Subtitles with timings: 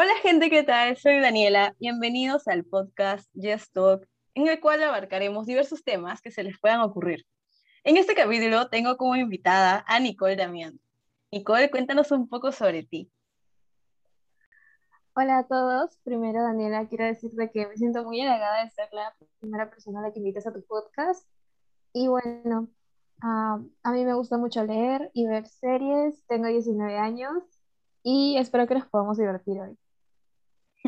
[0.00, 0.96] Hola gente, ¿qué tal?
[0.96, 1.74] Soy Daniela.
[1.80, 6.82] Bienvenidos al podcast Just Talk, en el cual abarcaremos diversos temas que se les puedan
[6.82, 7.26] ocurrir.
[7.82, 10.78] En este capítulo tengo como invitada a Nicole Damián.
[11.32, 13.10] Nicole, cuéntanos un poco sobre ti.
[15.16, 15.98] Hola a todos.
[16.04, 20.02] Primero, Daniela, quiero decirte que me siento muy halagada de ser la primera persona a
[20.02, 21.28] la que invitas a tu podcast.
[21.92, 22.68] Y bueno,
[23.20, 26.24] ah, a mí me gusta mucho leer y ver series.
[26.28, 27.42] Tengo 19 años
[28.04, 29.76] y espero que nos podamos divertir hoy.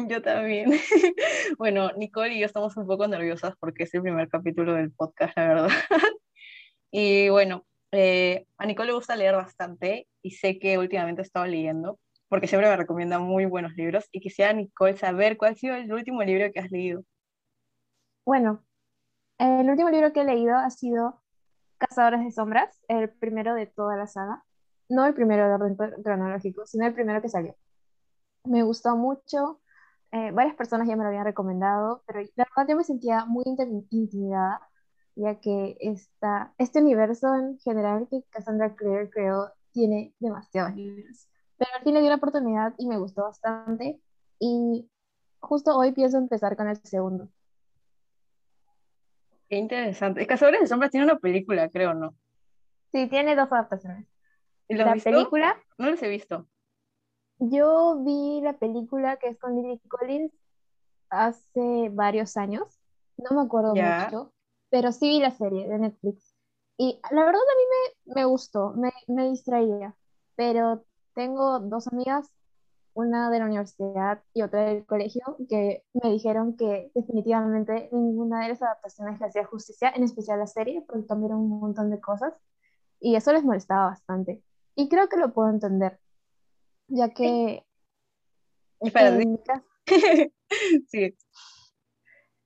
[0.08, 0.70] Yo también.
[1.58, 5.36] Bueno, Nicole y yo estamos un poco nerviosas porque es el primer capítulo del podcast,
[5.36, 5.68] la verdad.
[6.92, 11.46] Y bueno, eh, a Nicole le gusta leer bastante y sé que últimamente he estado
[11.46, 15.76] leyendo porque siempre me recomienda muy buenos libros y quisiera, Nicole, saber cuál ha sido
[15.76, 17.04] el último libro que has leído.
[18.24, 18.64] Bueno,
[19.38, 21.20] el último libro que he leído ha sido
[21.78, 24.44] Cazadores de Sombras, el primero de toda la saga.
[24.88, 27.56] No el primero de orden cronológico, sino el primero que salió.
[28.44, 29.60] Me gustó mucho,
[30.12, 33.44] eh, varias personas ya me lo habían recomendado, pero la verdad yo me sentía muy
[33.90, 34.60] intimidada,
[35.14, 41.28] ya que esta, este universo en general que Cassandra Clare creó tiene demasiados libros.
[41.56, 44.00] Pero al fin le di la oportunidad y me gustó bastante.
[44.38, 44.88] Y
[45.38, 47.28] justo hoy pienso empezar con el segundo.
[49.48, 50.26] Qué interesante.
[50.26, 52.14] Cazadores de Sombras tiene una película, creo, ¿no?
[52.92, 54.06] Sí, tiene dos adaptaciones.
[54.68, 55.56] ¿Y la película?
[55.78, 56.46] No los he visto.
[57.40, 60.32] Yo vi la película que es con Lily Collins
[61.08, 62.78] hace varios años,
[63.16, 64.32] no me acuerdo mucho,
[64.68, 66.34] pero sí vi la serie de Netflix.
[66.76, 67.62] Y la verdad a mí
[68.06, 69.94] me, me gustó, me, me, distraía,
[70.36, 72.30] pero tengo dos amigas,
[72.92, 78.50] una de la universidad y otra del colegio, que me dijeron que definitivamente ninguna de
[78.50, 82.34] las adaptaciones le hacía justicia, en especial la serie, porque cambiaron un montón de cosas,
[83.00, 84.42] y eso les molestaba bastante.
[84.74, 85.98] Y creo que lo puedo entender
[86.90, 87.64] ya que...
[88.80, 89.18] Espera,
[90.88, 91.16] sí.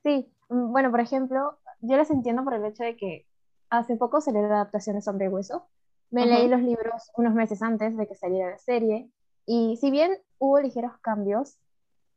[0.03, 3.25] Sí, mm, bueno, por ejemplo, yo les entiendo por el hecho de que
[3.69, 5.67] hace poco se le da adaptaciones Hombre Hueso.
[6.11, 9.09] Me leí los libros unos meses antes de que saliera la serie
[9.45, 11.57] y si bien hubo ligeros cambios,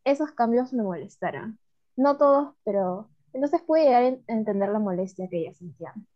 [0.04, 1.58] esos cambios me molestaron.
[1.96, 6.06] No todos, pero entonces puede llegar a entender la molestia que ellas sentían.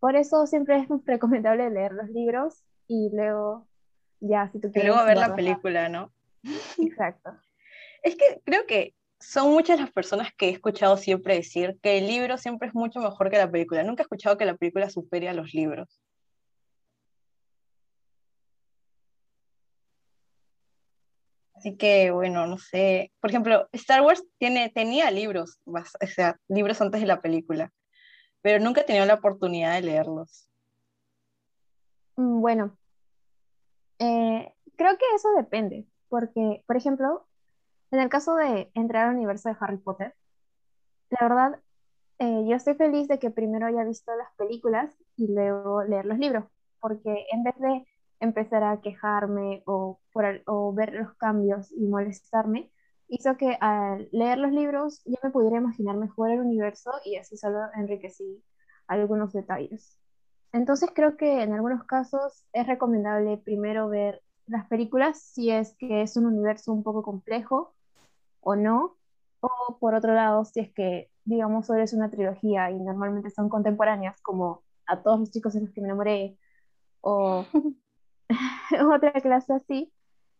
[0.00, 3.68] Por eso siempre es recomendable leer los libros y luego
[4.22, 4.84] ya, si tú quieres.
[4.84, 6.12] Y luego ver la película, ¿no?
[6.78, 7.30] Exacto.
[8.02, 12.06] es que creo que son muchas las personas que he escuchado siempre decir que el
[12.06, 13.84] libro siempre es mucho mejor que la película.
[13.84, 16.00] Nunca he escuchado que la película supere a los libros.
[21.54, 23.12] Así que, bueno, no sé.
[23.20, 27.72] Por ejemplo, Star Wars tiene, tenía libros, o sea, libros antes de la película,
[28.40, 30.50] pero nunca he tenido la oportunidad de leerlos.
[32.16, 32.76] Mm, bueno,
[34.02, 37.26] eh, creo que eso depende, porque, por ejemplo,
[37.92, 40.14] en el caso de entrar al universo de Harry Potter,
[41.10, 41.60] la verdad,
[42.18, 46.18] eh, yo estoy feliz de que primero haya visto las películas y luego leer los
[46.18, 46.46] libros,
[46.80, 47.86] porque en vez de
[48.18, 50.00] empezar a quejarme o,
[50.46, 52.72] o ver los cambios y molestarme,
[53.08, 57.36] hizo que al leer los libros ya me pudiera imaginar mejor el universo y así
[57.36, 58.42] solo enriquecí
[58.88, 60.01] algunos detalles.
[60.52, 66.02] Entonces creo que en algunos casos es recomendable primero ver las películas si es que
[66.02, 67.74] es un universo un poco complejo
[68.40, 68.96] o no,
[69.40, 73.48] o por otro lado si es que, digamos, solo es una trilogía y normalmente son
[73.48, 76.38] contemporáneas como a todos los chicos en los que me enamoré
[77.00, 77.46] o
[78.94, 79.92] otra clase así.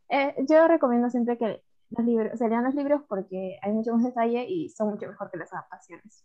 [0.09, 4.05] Eh, yo recomiendo siempre que los libros, se lean los libros porque hay mucho más
[4.05, 6.25] detalle y son mucho mejor que las adaptaciones.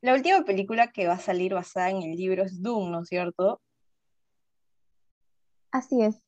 [0.00, 3.08] La última película que va a salir basada en el libro es Doom, ¿no es
[3.08, 3.60] cierto?
[5.72, 6.22] Así es.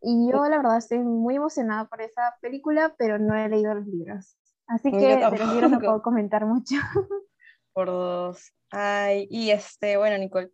[0.00, 3.86] Y yo la verdad estoy muy emocionada por esa película, pero no he leído los
[3.86, 4.36] libros.
[4.66, 6.76] Así que de los libros no puedo comentar mucho.
[7.72, 8.52] Por dos.
[8.70, 10.50] Ay, y este, bueno, Nicole.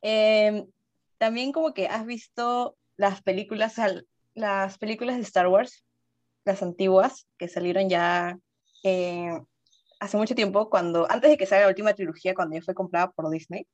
[0.00, 0.66] Em,
[1.18, 3.76] también como que has visto las películas,
[4.34, 5.84] las películas de Star Wars,
[6.44, 8.38] las antiguas, que salieron ya
[8.82, 9.38] eh,
[10.00, 13.10] hace mucho tiempo, cuando, antes de que salga la última trilogía, cuando ya fue comprada
[13.10, 13.66] por Disney.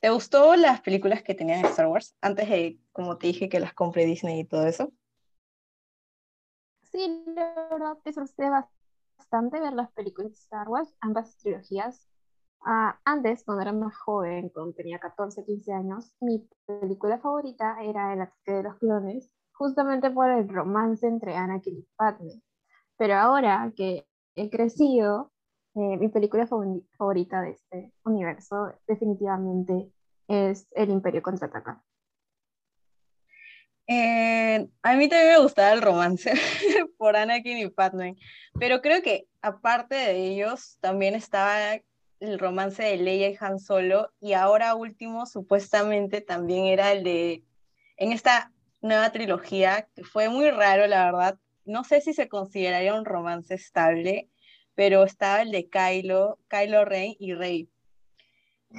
[0.00, 2.16] ¿Te gustó las películas que tenían Star Wars?
[2.20, 4.92] Antes de, como te dije, que las compre Disney y todo eso.
[6.90, 8.50] Sí, la verdad disfruté
[9.18, 12.08] bastante ver las películas de Star Wars, ambas trilogías.
[12.62, 18.12] Uh, antes, cuando era más joven, cuando tenía 14, 15 años, mi película favorita era
[18.12, 22.42] El ataque de los clones, justamente por el romance entre Anakin y Padme.
[22.96, 25.32] Pero ahora que he crecido,
[25.74, 29.90] eh, mi película favorita de este universo definitivamente
[30.28, 31.82] es El Imperio Contraataca.
[33.86, 36.32] Eh, a mí también me gustaba el romance
[36.96, 38.14] por Anakin y Padme,
[38.58, 41.80] pero creo que aparte de ellos también estaba
[42.20, 47.44] el romance de Leia y Han Solo y ahora último supuestamente también era el de
[47.96, 51.38] en esta nueva trilogía que fue muy raro la verdad.
[51.70, 54.28] No sé si se consideraría un romance estable,
[54.74, 57.70] pero estaba el de Kylo, Kylo Rey y Rey.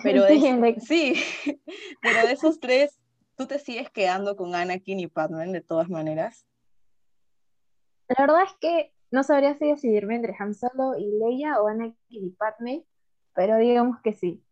[0.04, 1.16] Pero de, sí,
[2.02, 3.02] pero de esos tres
[3.42, 6.46] ¿Tú te sigues quedando con Anakin y Padme de todas maneras?
[8.08, 11.96] La verdad es que no sabría si decidirme entre Han Solo y Leia o Anakin
[12.10, 12.86] y Padme,
[13.34, 14.44] pero digamos que sí.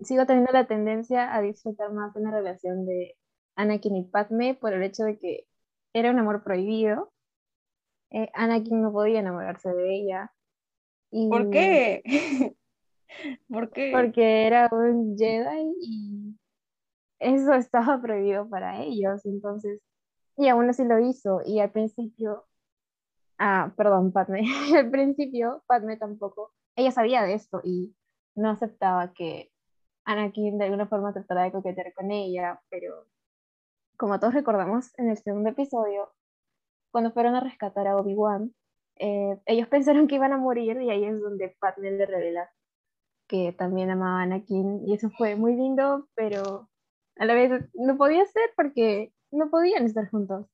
[0.00, 3.18] Sigo teniendo la tendencia a disfrutar más de una relación de
[3.54, 5.46] Anakin y Padme por el hecho de que
[5.92, 7.12] era un amor prohibido.
[8.10, 10.32] Eh, Anakin no podía enamorarse de ella.
[11.10, 12.02] ¿Por qué?
[13.48, 13.90] ¿Por qué?
[13.92, 16.38] Porque era un Jedi y
[17.18, 19.80] eso estaba prohibido para ellos, entonces,
[20.36, 22.46] y aún así lo hizo, y al principio,
[23.38, 24.42] ah, perdón, Padme,
[24.76, 27.94] al principio Padme tampoco, ella sabía de esto y
[28.36, 29.50] no aceptaba que
[30.04, 33.06] Anakin de alguna forma tratara de coquetear con ella, pero
[33.96, 36.12] como todos recordamos en el segundo episodio,
[36.90, 38.54] cuando fueron a rescatar a Obi-Wan,
[38.96, 42.50] eh, ellos pensaron que iban a morir y ahí es donde Padme le revela
[43.28, 46.68] que también amaba a Anakin y eso fue muy lindo, pero
[47.16, 50.46] a la vez no podía ser porque no podían estar juntos.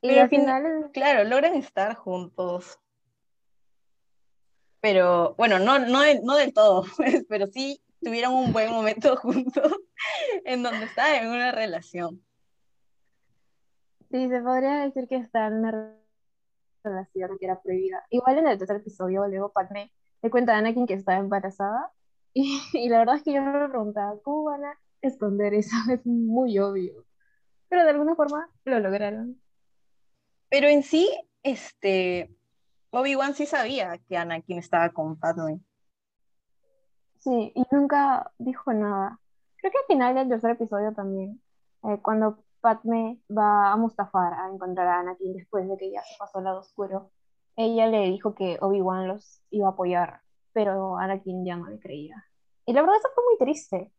[0.00, 2.78] Y al final, claro, logran estar juntos.
[4.80, 9.72] Pero bueno, no, no, no del todo, pues, pero sí tuvieron un buen momento juntos
[10.44, 12.24] en donde estaban en una relación.
[14.10, 15.94] Sí, se podría decir que está en una
[16.82, 18.04] relación que era prohibida.
[18.10, 21.92] Igual en el tercer episodio, luego Padme le cuenta a Anakin que estaba embarazada
[22.34, 26.04] y, y la verdad es que yo me preguntaba, ¿cómo van a esconder eso, es
[26.06, 27.04] muy obvio.
[27.68, 29.40] Pero de alguna forma lo lograron.
[30.48, 31.08] Pero en sí,
[31.42, 32.34] este,
[32.90, 35.60] Obi-Wan sí sabía que Anakin estaba con Padme.
[37.18, 39.20] Sí, y nunca dijo nada.
[39.56, 41.42] Creo que al final del tercer episodio también,
[41.84, 46.16] eh, cuando Padme va a Mustafar a encontrar a Anakin después de que ya se
[46.18, 47.10] pasó al lado oscuro,
[47.56, 50.20] ella le dijo que Obi-Wan los iba a apoyar,
[50.52, 52.24] pero Anakin ya no le creía.
[52.66, 53.92] Y la verdad eso fue muy triste,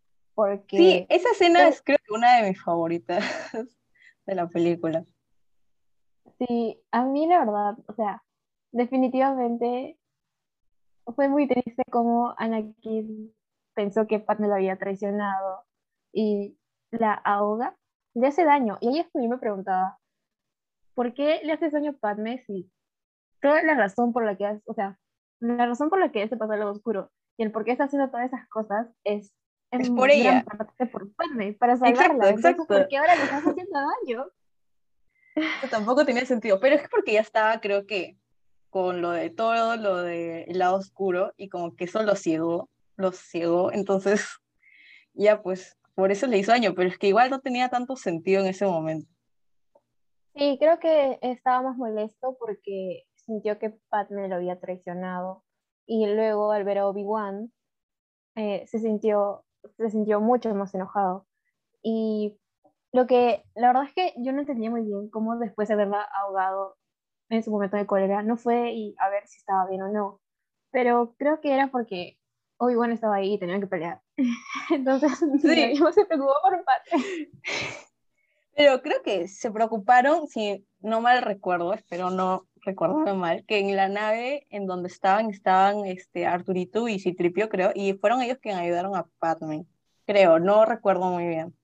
[0.70, 3.24] Sí, esa escena es creo que una de mis favoritas
[4.26, 5.04] de la película.
[6.38, 8.24] Sí, a mí la verdad, o sea,
[8.72, 10.00] definitivamente
[11.16, 13.34] fue muy triste como Anakin
[13.74, 15.66] pensó que Padme lo había traicionado
[16.14, 16.58] y
[16.92, 17.78] la ahoga,
[18.16, 18.78] le hace daño.
[18.82, 20.00] Y ahí es yo me preguntaba,
[20.96, 22.72] ¿por qué le hace daño a Padme si
[23.42, 24.98] toda la razón por la que, o sea,
[25.40, 27.86] la razón por la que se pasó al lado oscuro y el por qué está
[27.86, 29.34] haciendo todas esas cosas es
[29.72, 30.44] es por ella.
[30.92, 31.14] por
[31.58, 32.30] para salvarla.
[32.30, 34.26] Exacto, porque ahora le estás haciendo daño.
[35.70, 38.18] tampoco tenía sentido, pero es porque ya estaba, creo que,
[38.70, 43.12] con lo de todo, lo del lado oscuro, y como que eso lo ciegó, lo
[43.12, 44.40] ciegó, entonces
[45.14, 48.42] ya pues, por eso le hizo daño, pero es que igual no tenía tanto sentido
[48.42, 49.12] en ese momento.
[50.36, 55.44] Sí, creo que estaba más molesto porque sintió que Padme lo había traicionado,
[55.86, 57.51] y luego al ver a Obi-Wan,
[58.36, 59.44] eh, se sintió
[59.78, 61.25] se sintió mucho más enojado.
[61.81, 62.40] Y
[62.92, 66.01] lo que, la verdad es que yo no entendía muy bien cómo después de haberla
[66.01, 66.77] ahogado
[67.29, 70.22] en su momento de cólera, no fue y a ver si estaba bien o no.
[70.72, 72.19] Pero creo que era porque
[72.60, 74.01] Obi-Wan estaba ahí y tenía que pelear.
[74.70, 75.12] Entonces,
[75.42, 75.75] sí.
[75.94, 76.92] se preocupó por parte.
[78.56, 83.74] Pero creo que se preocuparon, si no mal recuerdo, espero no recuerdo mal, que en
[83.78, 88.62] la nave en donde estaban, estaban este, Arturito y Citripio, creo, y fueron ellos quienes
[88.62, 89.66] ayudaron a Padme,
[90.06, 91.56] creo, no recuerdo muy bien.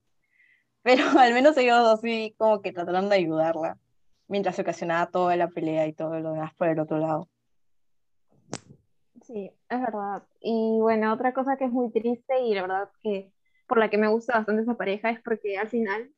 [0.82, 3.76] Pero al menos ellos dos sí como que trataron de ayudarla,
[4.26, 7.28] mientras se ocasionaba toda la pelea y todo lo demás por el otro lado.
[9.26, 10.22] Sí, es verdad.
[10.40, 13.32] Y bueno, otra cosa que es muy triste y la verdad que
[13.66, 16.10] por la que me gusta bastante esa pareja es porque al final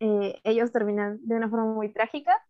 [0.00, 2.44] eh, ellos terminan de una forma muy trágica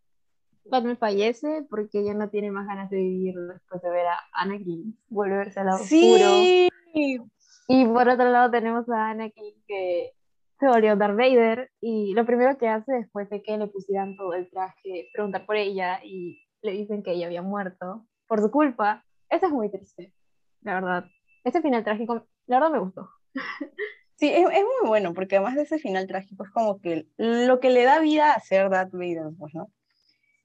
[0.69, 4.97] Padme fallece porque ella no tiene más ganas de vivir después de ver a Anakin
[5.09, 6.11] volverse al lado sí.
[6.13, 7.19] oscuro.
[7.67, 10.11] Y por otro lado tenemos a Anakin que
[10.59, 14.33] se volvió Darth Vader y lo primero que hace después de que le pusieran todo
[14.33, 18.49] el traje es preguntar por ella y le dicen que ella había muerto por su
[18.49, 19.03] culpa.
[19.43, 20.13] Es muy triste,
[20.61, 21.05] la verdad.
[21.43, 23.09] Ese final trágico, la verdad me gustó.
[24.17, 27.59] Sí, es, es, muy bueno, porque además de ese final trágico es como que lo
[27.59, 29.69] que le da vida a ser Darth Vader, pues, ¿no?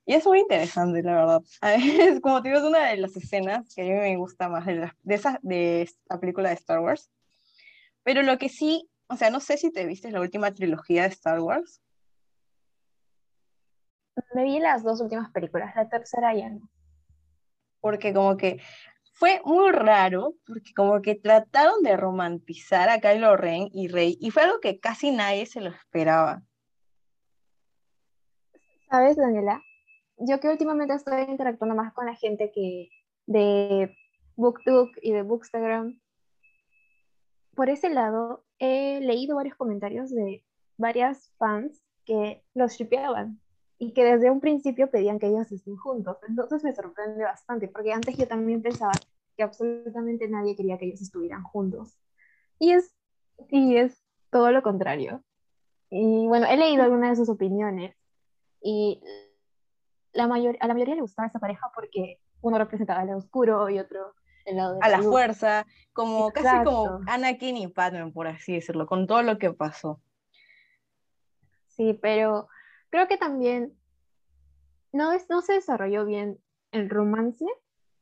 [0.06, 1.42] Y es muy interesante, la verdad.
[2.20, 4.74] Como te digo, es una de las escenas que a mí me gusta más de,
[4.74, 7.12] la, de, esa, de esta película de Star Wars.
[8.02, 11.10] Pero lo que sí, o sea, no sé si te viste la última trilogía de
[11.10, 11.80] Star Wars.
[14.34, 16.68] me vi las dos últimas películas, la tercera ya no.
[17.80, 18.60] Porque como que
[19.12, 24.30] fue muy raro, porque como que trataron de romantizar a Kylo Ren y Rey, y
[24.30, 26.42] fue algo que casi nadie se lo esperaba.
[28.88, 29.62] ¿Sabes, Daniela?
[30.16, 32.88] Yo que últimamente estoy interactuando más con la gente que
[33.26, 33.94] de
[34.36, 36.00] BookTok y de Bookstagram,
[37.54, 40.44] por ese lado he leído varios comentarios de
[40.76, 43.39] varias fans que los shipeaban
[43.82, 46.18] y que desde un principio pedían que ellos estén juntos.
[46.28, 48.92] Entonces me sorprende bastante, porque antes yo también pensaba
[49.34, 51.98] que absolutamente nadie quería que ellos estuvieran juntos.
[52.58, 52.94] Y es,
[53.48, 55.24] y es todo lo contrario.
[55.88, 57.96] Y bueno, he leído algunas de sus opiniones
[58.60, 59.00] y
[60.12, 63.70] la mayor, a la mayoría le gustaba esa pareja porque uno representaba el lado oscuro
[63.70, 64.12] y otro
[64.44, 68.86] el lado de a la fuerza, como casi como Anakin y Padme, por así decirlo,
[68.86, 70.02] con todo lo que pasó.
[71.68, 72.46] Sí, pero
[72.90, 73.76] creo que también
[74.92, 76.38] no, es, no se desarrolló bien
[76.72, 77.44] el romance,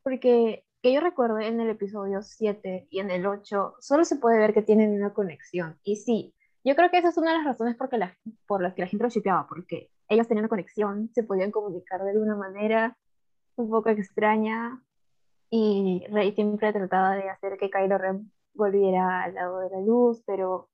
[0.03, 4.39] porque que yo recuerdo en el episodio 7 y en el 8, solo se puede
[4.39, 5.79] ver que tienen una conexión.
[5.83, 8.17] Y sí, yo creo que esa es una de las razones por, la,
[8.47, 12.03] por las que la gente lo shipeaba, porque ellos tenían una conexión, se podían comunicar
[12.03, 12.97] de alguna manera
[13.57, 14.81] un poco extraña,
[15.51, 20.23] y Rey siempre trataba de hacer que Kylo Ren volviera al lado de la luz,
[20.27, 20.69] pero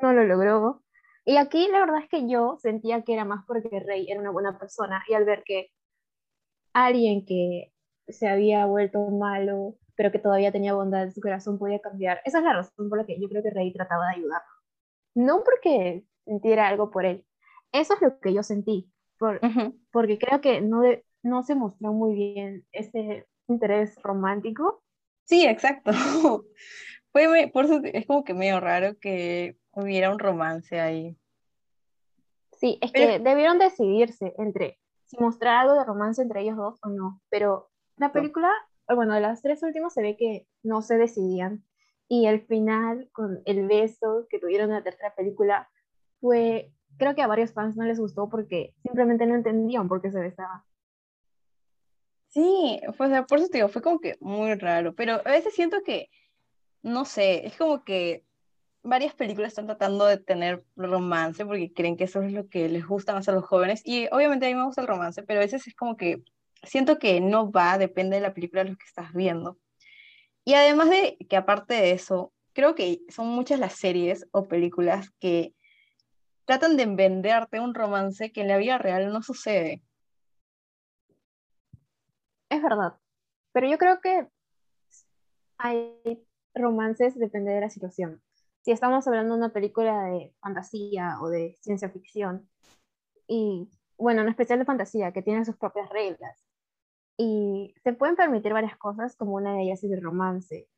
[0.00, 0.82] no lo logró.
[1.28, 4.30] Y aquí la verdad es que yo sentía que era más porque Rey era una
[4.30, 5.70] buena persona y al ver que
[6.72, 7.70] alguien que
[8.08, 12.38] se había vuelto malo, pero que todavía tenía bondad en su corazón podía cambiar, esa
[12.38, 14.48] es la razón por la que yo creo que Rey trataba de ayudarlo.
[15.14, 17.26] No porque sintiera algo por él,
[17.72, 19.38] eso es lo que yo sentí, por,
[19.92, 20.80] porque creo que no,
[21.22, 24.82] no se mostró muy bien ese interés romántico.
[25.24, 25.90] Sí, exacto.
[27.12, 31.16] Fue, por eso es como que medio raro que hubiera un romance ahí.
[32.52, 36.88] Sí, es que debieron decidirse entre si mostrar algo de romance entre ellos dos o
[36.88, 38.50] no, pero la película,
[38.88, 41.64] bueno, de las tres últimas se ve que no se decidían
[42.08, 45.70] y el final con el beso que tuvieron en la tercera película
[46.20, 50.10] fue, creo que a varios fans no les gustó porque simplemente no entendían por qué
[50.10, 50.62] se besaban.
[52.28, 55.82] Sí, pues por eso te digo, fue como que muy raro, pero a veces siento
[55.82, 56.10] que,
[56.82, 58.24] no sé, es como que
[58.82, 62.86] varias películas están tratando de tener romance porque creen que eso es lo que les
[62.86, 65.44] gusta más a los jóvenes y obviamente a mí me gusta el romance, pero a
[65.44, 66.22] veces es como que
[66.62, 69.58] siento que no va, depende de la película de lo que estás viendo.
[70.44, 75.10] Y además de que aparte de eso, creo que son muchas las series o películas
[75.20, 75.54] que
[76.46, 79.82] tratan de venderte un romance que en la vida real no sucede.
[82.48, 82.94] Es verdad,
[83.52, 84.26] pero yo creo que
[85.58, 85.92] hay
[86.54, 88.22] romances, depende de la situación.
[88.68, 92.50] Si estamos hablando de una película de fantasía o de ciencia ficción,
[93.26, 96.44] y bueno, en especial de fantasía, que tiene sus propias reglas,
[97.16, 100.68] y se pueden permitir varias cosas, como una de ellas es el romance,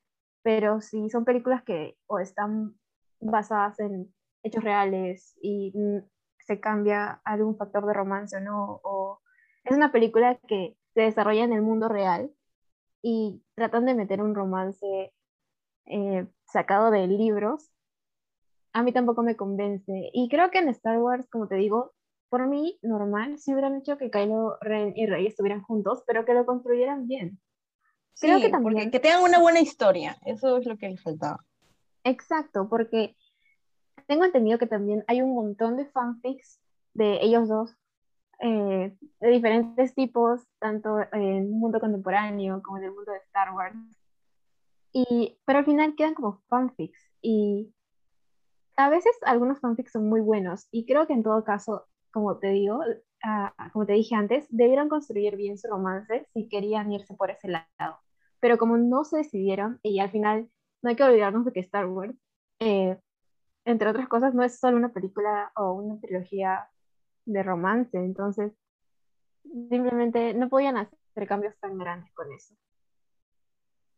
[0.43, 2.79] pero si son películas que o están
[3.19, 5.73] basadas en hechos reales y
[6.47, 9.21] se cambia algún factor de romance o no, o
[9.65, 12.31] es una película que se desarrolla en el mundo real
[13.03, 15.13] y tratan de meter un romance
[15.87, 17.69] eh, sacado de libros,
[18.73, 20.11] a mí tampoco me convence.
[20.13, 21.93] Y creo que en Star Wars, como te digo,
[22.29, 26.35] por mí, normal, si hubieran hecho que Kylo Ren y Rey estuvieran juntos, pero que
[26.35, 27.41] lo construyeran bien.
[28.21, 28.91] Creo que también.
[28.91, 31.45] que tengan una buena historia, eso es lo que les faltaba.
[32.05, 33.17] Exacto, porque
[34.07, 36.61] tengo entendido que también hay un montón de fanfics
[36.95, 37.77] de ellos dos
[38.41, 43.53] eh, de diferentes tipos, tanto en el mundo contemporáneo como en el mundo de Star
[43.53, 43.77] Wars.
[44.93, 47.73] Y, pero al final quedan como fanfics y
[48.81, 52.49] a veces algunos fanfics son muy buenos y creo que en todo caso, como te
[52.49, 52.81] digo,
[53.23, 57.49] ah, como te dije antes, debieron construir bien su romance si querían irse por ese
[57.49, 57.99] lado.
[58.41, 60.51] Pero como no se decidieron y al final
[60.83, 62.17] no hay que olvidarnos de que Star Wars,
[62.61, 62.99] eh,
[63.65, 66.69] entre otras cosas, no es solo una película o una trilogía
[67.27, 68.53] de romance, entonces
[69.43, 72.55] simplemente no podían hacer cambios tan grandes con eso.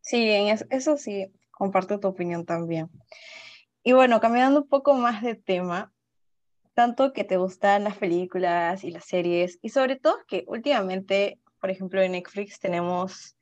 [0.00, 0.28] Sí,
[0.70, 2.90] eso, sí, comparto tu opinión también.
[3.82, 5.92] Y bueno, cambiando un poco más de tema,
[6.74, 11.70] tanto que te gustan las películas y las series, y sobre todo que últimamente, por
[11.70, 13.36] ejemplo, en Netflix tenemos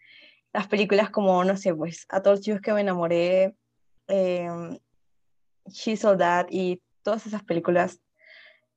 [0.52, 3.54] las películas como, no sé, pues, A todos los que me enamoré,
[4.09, 4.49] eh,
[5.66, 8.00] She's All That y todas esas películas.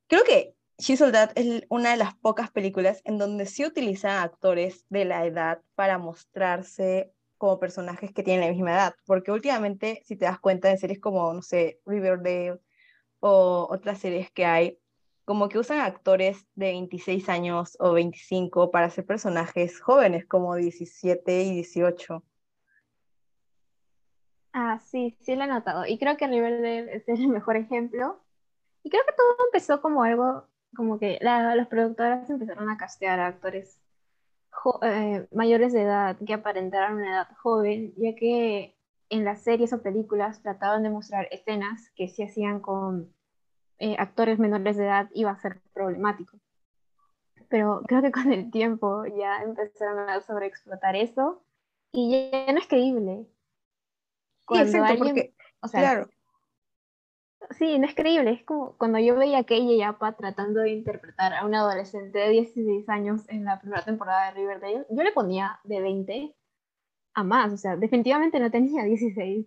[0.06, 4.84] Creo que She Soldat es una de las pocas películas en donde sí utilizan actores
[4.88, 10.16] de la edad para mostrarse como personajes que tienen la misma edad, porque últimamente, si
[10.16, 12.60] te das cuenta de series como, no sé, Riverdale
[13.20, 14.78] o otras series que hay,
[15.24, 21.42] como que usan actores de 26 años o 25 para hacer personajes jóvenes como 17
[21.42, 22.22] y 18.
[24.52, 25.86] Ah, sí, sí lo he notado.
[25.86, 28.22] Y creo que Riverdale es el mejor ejemplo.
[28.82, 33.18] Y creo que todo empezó como algo, como que la, las productoras empezaron a castear
[33.18, 33.80] a actores
[34.82, 38.76] eh, mayores de edad que aparentaran una edad joven, ya que
[39.10, 43.12] en las series o películas trataban de mostrar escenas que se hacían con
[43.78, 46.38] eh, actores menores de edad iba a ser problemático.
[47.48, 51.44] Pero creo que con el tiempo ya empezaron a sobreexplotar eso
[51.92, 53.26] y ya no es creíble.
[54.44, 56.08] Cuando alguien, o sea, claro.
[57.50, 58.32] Sí, no es creíble.
[58.32, 62.30] Es como cuando yo veía a Kei Yapa tratando de interpretar a un adolescente de
[62.30, 66.34] 16 años en la primera temporada de Riverdale, yo le ponía de 20
[67.14, 67.52] a más.
[67.52, 69.46] O sea, definitivamente no tenía 16.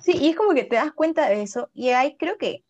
[0.00, 1.70] Sí, y es como que te das cuenta de eso.
[1.74, 2.64] Y hay, creo que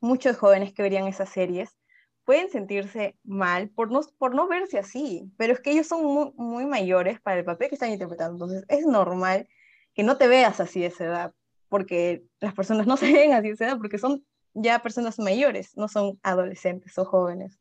[0.00, 1.76] muchos jóvenes que verían esas series
[2.24, 6.32] pueden sentirse mal por no, por no verse así, pero es que ellos son muy,
[6.36, 8.34] muy mayores para el papel que están interpretando.
[8.34, 9.48] Entonces, es normal
[9.94, 11.34] que no te veas así de esa edad
[11.70, 14.22] porque las personas no se ven así se porque son
[14.52, 17.58] ya personas mayores, no son adolescentes o jóvenes.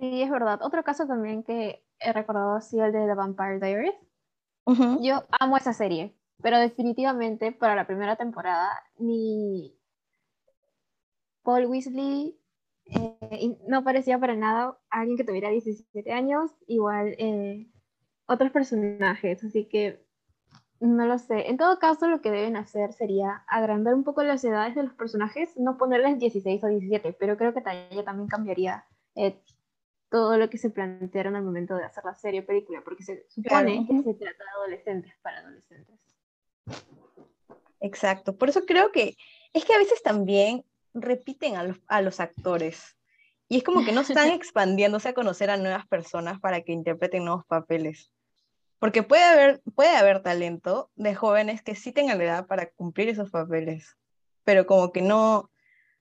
[0.00, 0.60] Sí, es verdad.
[0.62, 3.94] Otro caso también que he recordado ha sido el de The Vampire Diaries.
[5.00, 9.76] Yo amo esa serie, pero definitivamente para la primera temporada ni
[11.42, 12.38] Paul Weasley
[12.86, 17.68] eh, no parecía para nada alguien que tuviera 17 años, igual eh,
[18.26, 20.04] otros personajes, así que
[20.82, 21.48] no lo sé.
[21.48, 24.94] En todo caso, lo que deben hacer sería agrandar un poco las edades de los
[24.94, 28.84] personajes, no ponerles 16 o 17, pero creo que ella también cambiaría
[29.14, 29.40] eh,
[30.10, 33.24] todo lo que se plantearon al momento de hacer la serie o película, porque se
[33.28, 36.00] supone que se trata de adolescentes para adolescentes.
[37.80, 39.16] Exacto, por eso creo que
[39.52, 42.96] es que a veces también repiten a los, a los actores.
[43.48, 47.24] Y es como que no están expandiéndose a conocer a nuevas personas para que interpreten
[47.24, 48.10] nuevos papeles.
[48.82, 53.08] Porque puede haber, puede haber talento de jóvenes que sí tengan la edad para cumplir
[53.08, 53.96] esos papeles,
[54.42, 55.52] pero como que no,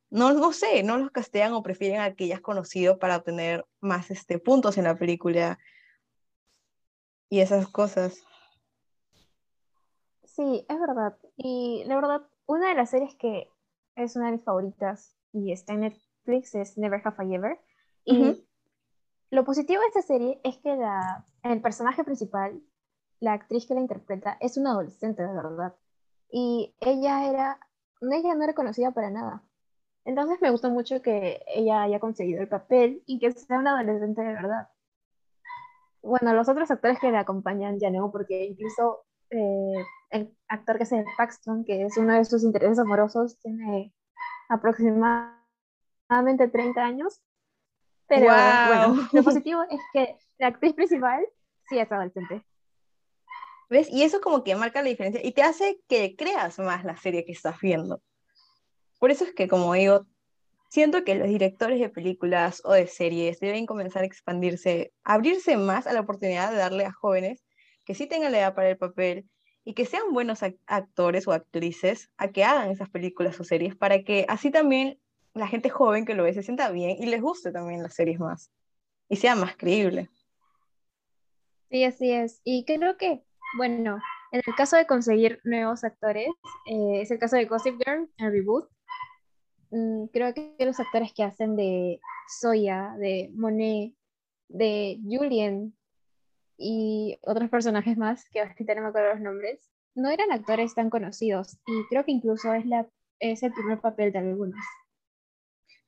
[0.09, 4.09] no, no sé, no los castean o prefieren a que ya conocido para obtener más
[4.09, 5.59] este, puntos en la película
[7.29, 8.23] y esas cosas.
[10.23, 11.15] Sí, es verdad.
[11.37, 13.47] Y la verdad, una de las series que
[13.95, 17.59] es una de mis favoritas y está en Netflix es Never Have I Ever.
[18.05, 18.43] Y
[19.29, 22.59] lo positivo de esta serie es que la, el personaje principal
[23.21, 25.73] la actriz que la interpreta es una adolescente, de verdad.
[26.29, 27.59] Y ella era,
[28.01, 29.43] ella no era conocida para nada.
[30.03, 34.21] Entonces me gustó mucho que ella haya conseguido el papel y que sea una adolescente
[34.21, 34.69] de verdad.
[36.01, 40.83] Bueno, los otros actores que la acompañan ya no, porque incluso eh, el actor que
[40.83, 43.93] hace Paxton, que es uno de sus intereses amorosos, tiene
[44.49, 47.21] aproximadamente 30 años.
[48.07, 51.23] Pero bueno, lo positivo es que la actriz principal
[51.69, 52.43] sí es adolescente.
[53.71, 53.87] ¿Ves?
[53.89, 57.23] Y eso como que marca la diferencia y te hace que creas más la serie
[57.23, 58.01] que estás viendo.
[58.99, 60.05] Por eso es que, como digo,
[60.69, 65.87] siento que los directores de películas o de series deben comenzar a expandirse, abrirse más
[65.87, 67.45] a la oportunidad de darle a jóvenes
[67.85, 69.29] que sí tengan la edad para el papel
[69.63, 74.03] y que sean buenos actores o actrices a que hagan esas películas o series para
[74.03, 74.99] que así también
[75.33, 78.19] la gente joven que lo ve se sienta bien y les guste también las series
[78.19, 78.51] más
[79.07, 80.09] y sea más creíble.
[81.69, 82.41] Sí, así es.
[82.43, 83.23] Y creo que
[83.57, 83.99] bueno,
[84.31, 86.29] en el caso de conseguir nuevos actores,
[86.65, 88.69] eh, es el caso de Gossip Girl, el reboot.
[89.71, 93.93] Mm, creo que los actores que hacen de Soya, de Monet,
[94.47, 95.75] de Julien
[96.57, 100.89] y otros personajes más, que ahorita no me acuerdo los nombres, no eran actores tan
[100.89, 102.87] conocidos y creo que incluso es, la,
[103.19, 104.63] es el primer papel de algunos.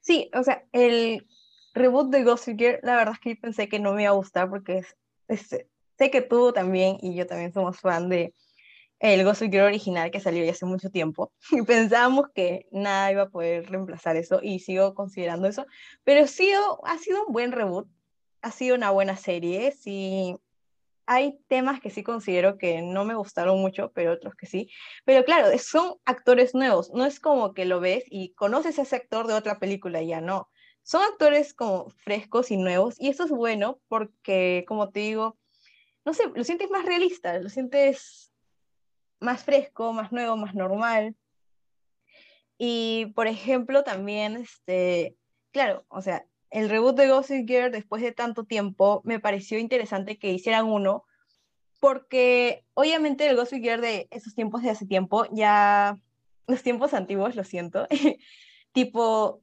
[0.01, 1.25] Sí, o sea, el
[1.73, 4.49] reboot de Gossip Girl, la verdad es que pensé que no me iba a gustar
[4.49, 4.83] porque
[5.27, 5.65] es
[5.97, 8.33] sé que tú también y yo también somos fan de
[8.99, 13.23] el Gossip Girl original que salió ya hace mucho tiempo y pensábamos que nada iba
[13.23, 15.65] a poder reemplazar eso y sigo considerando eso,
[16.03, 16.51] pero sí,
[16.85, 17.87] ha sido un buen reboot,
[18.41, 20.37] ha sido una buena serie, sí
[21.05, 24.69] hay temas que sí considero que no me gustaron mucho, pero otros que sí.
[25.05, 28.95] Pero claro, son actores nuevos, no es como que lo ves y conoces a ese
[28.95, 30.49] actor de otra película, ya no.
[30.81, 35.37] Son actores como frescos y nuevos y eso es bueno porque, como te digo,
[36.05, 38.31] no sé, lo sientes más realista, lo sientes
[39.19, 41.15] más fresco, más nuevo, más normal.
[42.57, 45.17] Y, por ejemplo, también, este,
[45.51, 50.19] claro, o sea, el reboot de Gossip Girl después de tanto tiempo me pareció interesante
[50.19, 51.05] que hicieran uno,
[51.79, 55.97] porque obviamente el Gossip Girl de esos tiempos de hace tiempo, ya
[56.47, 57.87] los tiempos antiguos, lo siento,
[58.71, 59.41] tipo,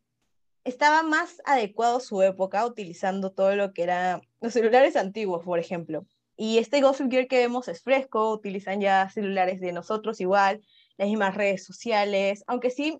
[0.64, 6.06] estaba más adecuado su época utilizando todo lo que eran los celulares antiguos, por ejemplo.
[6.42, 10.62] Y este Gossip Gear que vemos es fresco, utilizan ya celulares de nosotros igual,
[10.96, 12.98] las mismas redes sociales, aunque sí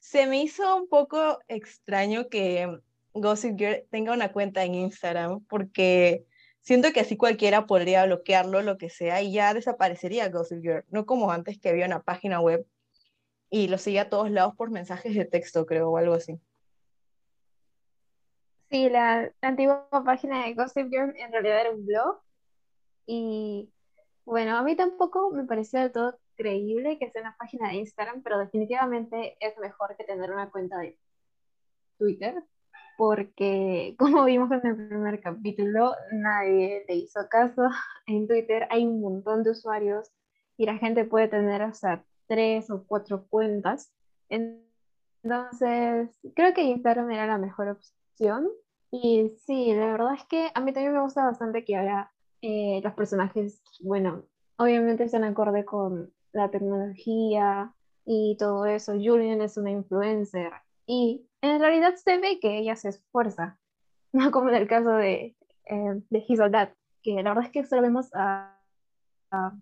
[0.00, 2.78] se me hizo un poco extraño que
[3.14, 6.26] Gossip Girl tenga una cuenta en Instagram, porque
[6.60, 11.06] siento que así cualquiera podría bloquearlo, lo que sea, y ya desaparecería Gossip Girl, no
[11.06, 12.66] como antes que había una página web
[13.48, 16.38] y lo seguía a todos lados por mensajes de texto, creo, o algo así.
[18.70, 22.27] Sí, la, antigua página de Gossip Girl en realidad era un blog.
[23.10, 23.72] Y
[24.26, 28.22] bueno, a mí tampoco me pareció del todo creíble que sea una página de Instagram,
[28.22, 30.98] pero definitivamente es mejor que tener una cuenta de
[31.96, 32.44] Twitter,
[32.98, 37.62] porque como vimos en el primer capítulo, nadie le hizo caso.
[38.06, 40.10] En Twitter hay un montón de usuarios
[40.58, 43.90] y la gente puede tener hasta tres o cuatro cuentas.
[44.28, 48.48] Entonces, creo que Instagram era la mejor opción.
[48.90, 52.80] Y sí, la verdad es que a mí también me gusta bastante que ahora eh,
[52.82, 54.24] los personajes, bueno,
[54.56, 57.74] obviamente están acorde con la tecnología
[58.04, 58.92] y todo eso.
[58.92, 60.52] Julian es una influencer
[60.86, 63.58] y en realidad se ve que ella se esfuerza,
[64.12, 66.40] no como en el caso de, eh, de His
[67.02, 68.58] que la verdad es que solo vemos a,
[69.30, 69.52] a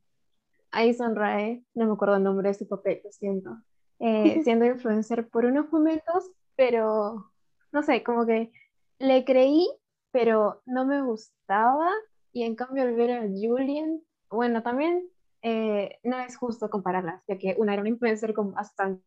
[0.71, 3.59] Aison Rae, no me acuerdo el nombre de su papel, lo siento,
[3.99, 7.31] eh, siendo influencer por unos momentos, pero
[7.73, 8.53] no sé, como que
[8.99, 9.69] le creí,
[10.11, 11.91] pero no me gustaba.
[12.37, 15.09] Y en cambio, al ver a Julian, bueno, también
[15.41, 19.03] eh, no es justo compararlas, ya que una era una influencer con bastante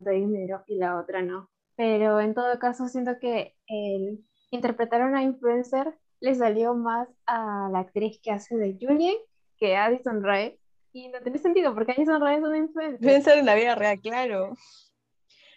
[0.00, 1.48] dinero y la otra no.
[1.76, 7.68] Pero en todo caso, siento que el interpretar a una influencer le salió más a
[7.70, 9.14] la actriz que hace de Julian
[9.56, 10.58] que a Addison Rae.
[10.92, 13.22] Y no tiene sentido, porque Addison Rae es una influencer.
[13.22, 14.56] Ser en la vida real, claro.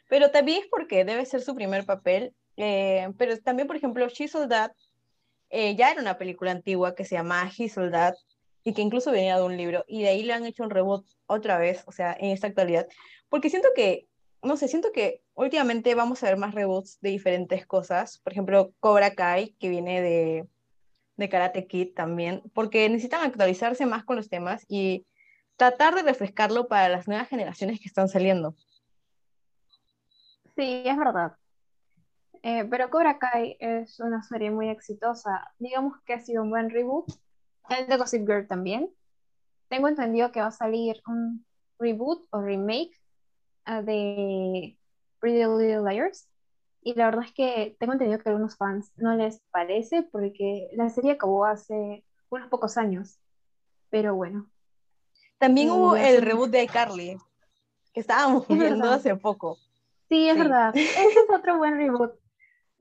[0.08, 2.36] Pero también es porque debe ser su primer papel.
[2.58, 4.72] Eh, pero también, por ejemplo, She Soldat
[5.50, 8.16] eh, ya era una película antigua que se llama He Soldat
[8.64, 9.86] y que incluso venía de un libro.
[9.88, 12.88] Y de ahí le han hecho un reboot otra vez, o sea, en esta actualidad.
[13.30, 14.08] Porque siento que
[14.46, 18.20] no sé, siento que últimamente vamos a ver más reboots de diferentes cosas.
[18.20, 20.48] Por ejemplo, Cobra Kai, que viene de,
[21.18, 25.08] de Karate Kid también, porque necesitan actualizarse más con los temas y
[25.58, 28.56] tratar de refrescarlo para las nuevas generaciones que están saliendo.
[30.56, 31.34] Sí, es verdad.
[32.44, 35.52] Eh, pero Cobra Kai es una serie muy exitosa.
[35.60, 37.06] Digamos que ha sido un buen reboot.
[37.70, 38.90] El de Gossip Girl también.
[39.70, 41.46] Tengo entendido que va a salir un
[41.80, 42.92] reboot o remake
[43.66, 44.78] de
[45.20, 46.28] Pretty Little Liars.
[46.82, 50.70] Y la verdad es que tengo entendido que a algunos fans no les parece porque
[50.74, 53.18] la serie acabó hace unos pocos años.
[53.90, 54.50] Pero bueno.
[55.40, 57.18] También hubo el reboot de iCarly,
[57.92, 59.58] que estábamos viendo hace poco.
[60.08, 60.76] Sí, es verdad.
[60.76, 62.14] Ese es otro buen reboot.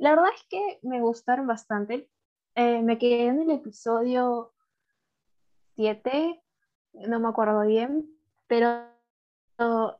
[0.04, 2.10] La verdad es que me gustaron bastante.
[2.56, 4.52] Eh, me quedé en el episodio
[5.76, 6.42] 7,
[6.92, 8.06] no me acuerdo bien,
[8.46, 8.84] pero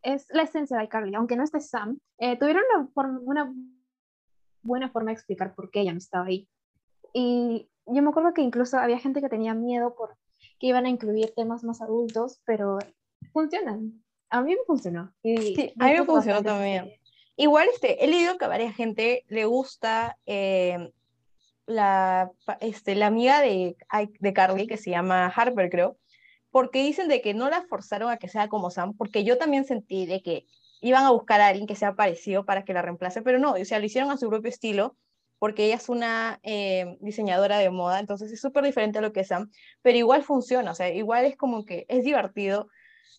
[0.03, 2.64] es la esencia de iCarly, aunque no esté Sam, eh, tuvieron
[2.95, 3.55] una, una,
[4.61, 6.51] buena forma de explicar por qué ella no estaba ahí.
[7.14, 10.19] Y yo me acuerdo que incluso había gente que tenía miedo por
[10.61, 12.77] que iban a incluir temas más adultos, pero
[13.33, 14.05] funcionan.
[14.29, 15.14] A mí me funcionó.
[15.23, 16.93] sí, a mí me funcionó también.
[17.37, 20.92] Igual este, he leído que a varias gente le gusta eh,
[21.66, 23.77] la, este, la amiga de,
[24.20, 25.97] de Carly, que se llama Harper, creo,
[26.51, 29.64] porque dicen de que no la forzaron a que sea como Sam, porque yo también
[29.64, 30.47] sentí de que
[30.81, 33.64] iban a buscar a alguien que sea parecido para que la reemplace, pero no, o
[33.64, 34.97] sea, lo hicieron a su propio estilo,
[35.38, 39.20] porque ella es una eh, diseñadora de moda, entonces es súper diferente a lo que
[39.20, 39.51] es Sam,
[39.83, 42.68] pero igual funciona, o sea, igual es como que es divertido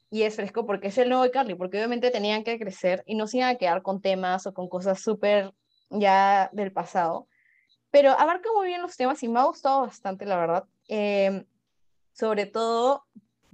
[0.10, 3.28] y es fresco porque es el nuevo Carly, porque obviamente tenían que crecer y no
[3.28, 5.52] se iban a quedar con temas o con cosas súper
[5.90, 7.28] ya del pasado,
[7.92, 10.64] pero abarca muy bien los temas y me ha gustado bastante, la verdad.
[10.88, 11.46] Eh,
[12.14, 13.06] sobre todo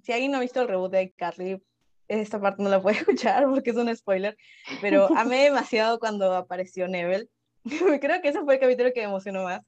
[0.04, 1.62] si alguien no ha visto el reboot de Carly,
[2.08, 4.38] esta parte no la puede escuchar porque es un spoiler,
[4.82, 7.30] pero amé demasiado cuando apareció Neville.
[8.02, 9.62] Creo que ese fue el capítulo que me emocionó más,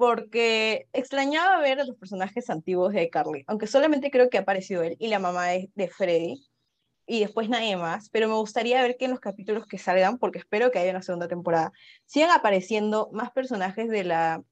[0.00, 4.96] porque extrañaba ver a los personajes antiguos de Carly, aunque solamente creo que apareció él
[4.98, 6.48] y la mamá de, de Freddy,
[7.06, 10.38] y después nadie más, pero me gustaría ver que en los capítulos que salgan, porque
[10.38, 11.74] espero que haya una segunda temporada,
[12.06, 14.42] sigan apareciendo más personajes de la,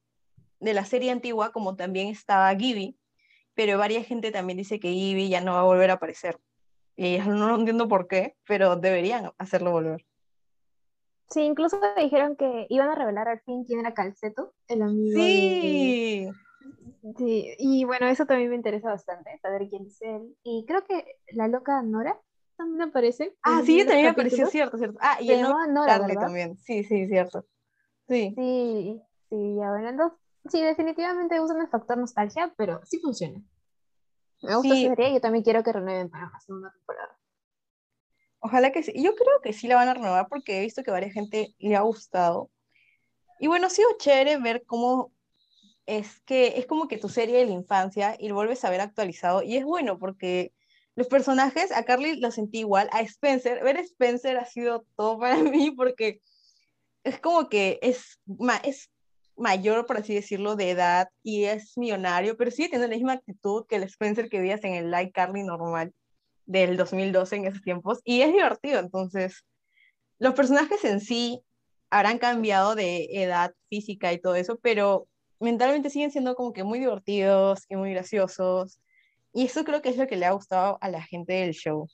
[0.61, 2.99] de la serie antigua, como también estaba Gibby,
[3.55, 6.39] pero varias gente también dice que Ivy ya no va a volver a aparecer.
[6.95, 10.05] Y no entiendo por qué, pero deberían hacerlo volver.
[11.31, 15.23] Sí, incluso dijeron que iban a revelar al fin quién era Calceto, el amigo.
[15.23, 16.31] Sí.
[17.17, 20.37] Sí, y bueno, eso también me interesa bastante, saber quién es él.
[20.43, 22.19] Y creo que la loca Nora
[22.57, 23.37] también aparece.
[23.43, 24.99] Ah, sí, también me pareció cierto, cierto.
[25.01, 26.57] Ah, y el Nora, también.
[26.59, 27.47] Sí, sí, cierto.
[28.09, 28.33] Sí.
[28.35, 33.43] Sí, sí, ya bueno, sí, definitivamente usan el factor nostalgia, pero sí funciona.
[34.43, 34.87] Me gusta sí.
[34.87, 37.18] esa serie y yo también quiero que renueven para la segunda temporada.
[38.41, 38.93] Ojalá que sí.
[38.95, 41.55] Yo creo que sí la van a renovar porque he visto que a varias gente
[41.59, 42.51] le ha gustado.
[43.41, 45.13] Y bueno, ha sido chévere ver cómo
[45.87, 48.81] es que es como que tu serie de la infancia y lo vuelves a ver
[48.81, 49.43] actualizado.
[49.43, 50.53] Y es bueno porque
[50.95, 55.19] los personajes, a Carly lo sentí igual, a Spencer, ver a Spencer ha sido todo
[55.19, 56.21] para mí porque
[57.05, 58.21] es como que es,
[58.65, 58.91] es
[59.37, 63.67] mayor, por así decirlo, de edad y es millonario, pero sigue teniendo la misma actitud
[63.67, 65.95] que el Spencer que veías en el Like Carly normal
[66.49, 69.45] del 2012 en esos tiempos y es divertido, entonces
[70.19, 71.43] los personajes en sí
[71.91, 75.07] habrán cambiado de edad física y todo eso, pero
[75.39, 78.81] mentalmente siguen siendo como que muy divertidos y muy graciosos
[79.33, 81.87] y eso creo que es lo que le ha gustado a la gente del show.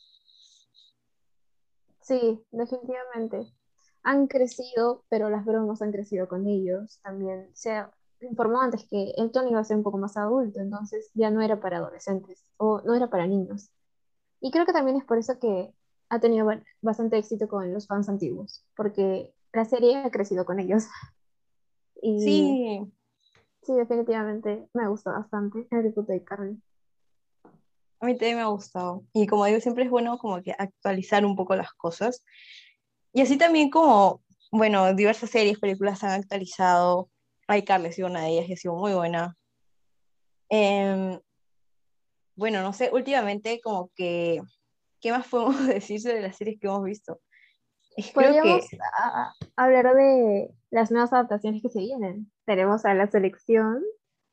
[2.00, 3.52] Sí, definitivamente.
[4.02, 7.00] Han crecido, pero las bromas han crecido con ellos.
[7.02, 7.82] También se
[8.20, 11.40] informó antes que el Tony iba a ser un poco más adulto, entonces ya no
[11.40, 13.70] era para adolescentes o no era para niños.
[14.44, 15.72] Y creo que también es por eso que
[16.10, 16.46] ha tenido
[16.82, 20.84] bastante éxito con los fans antiguos, porque la serie ha crecido con ellos.
[22.02, 22.92] Y sí.
[23.62, 26.60] Sí, definitivamente me gustó bastante el de Carly.
[28.00, 29.06] A mí también me ha gustado.
[29.14, 32.22] Y como digo, siempre es bueno como que actualizar un poco las cosas.
[33.14, 34.20] Y así también como,
[34.52, 37.08] bueno, diversas series, películas han actualizado.
[37.48, 39.34] iCarly ha sido una de ellas y ha sido muy buena.
[40.50, 41.18] Eh,
[42.36, 44.40] bueno, no sé, últimamente como que,
[45.00, 47.20] ¿qué más podemos decir sobre las series que hemos visto?
[48.12, 48.66] Podríamos
[49.56, 52.30] hablar de las nuevas adaptaciones que se vienen.
[52.44, 53.84] Tenemos a La Selección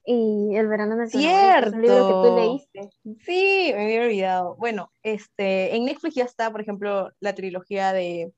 [0.04, 1.76] y El Verano en el ¡Cierto!
[1.76, 2.90] un libro que tú leíste.
[3.24, 4.56] Sí, me había olvidado.
[4.56, 8.34] Bueno, este, en Netflix ya está, por ejemplo, la trilogía de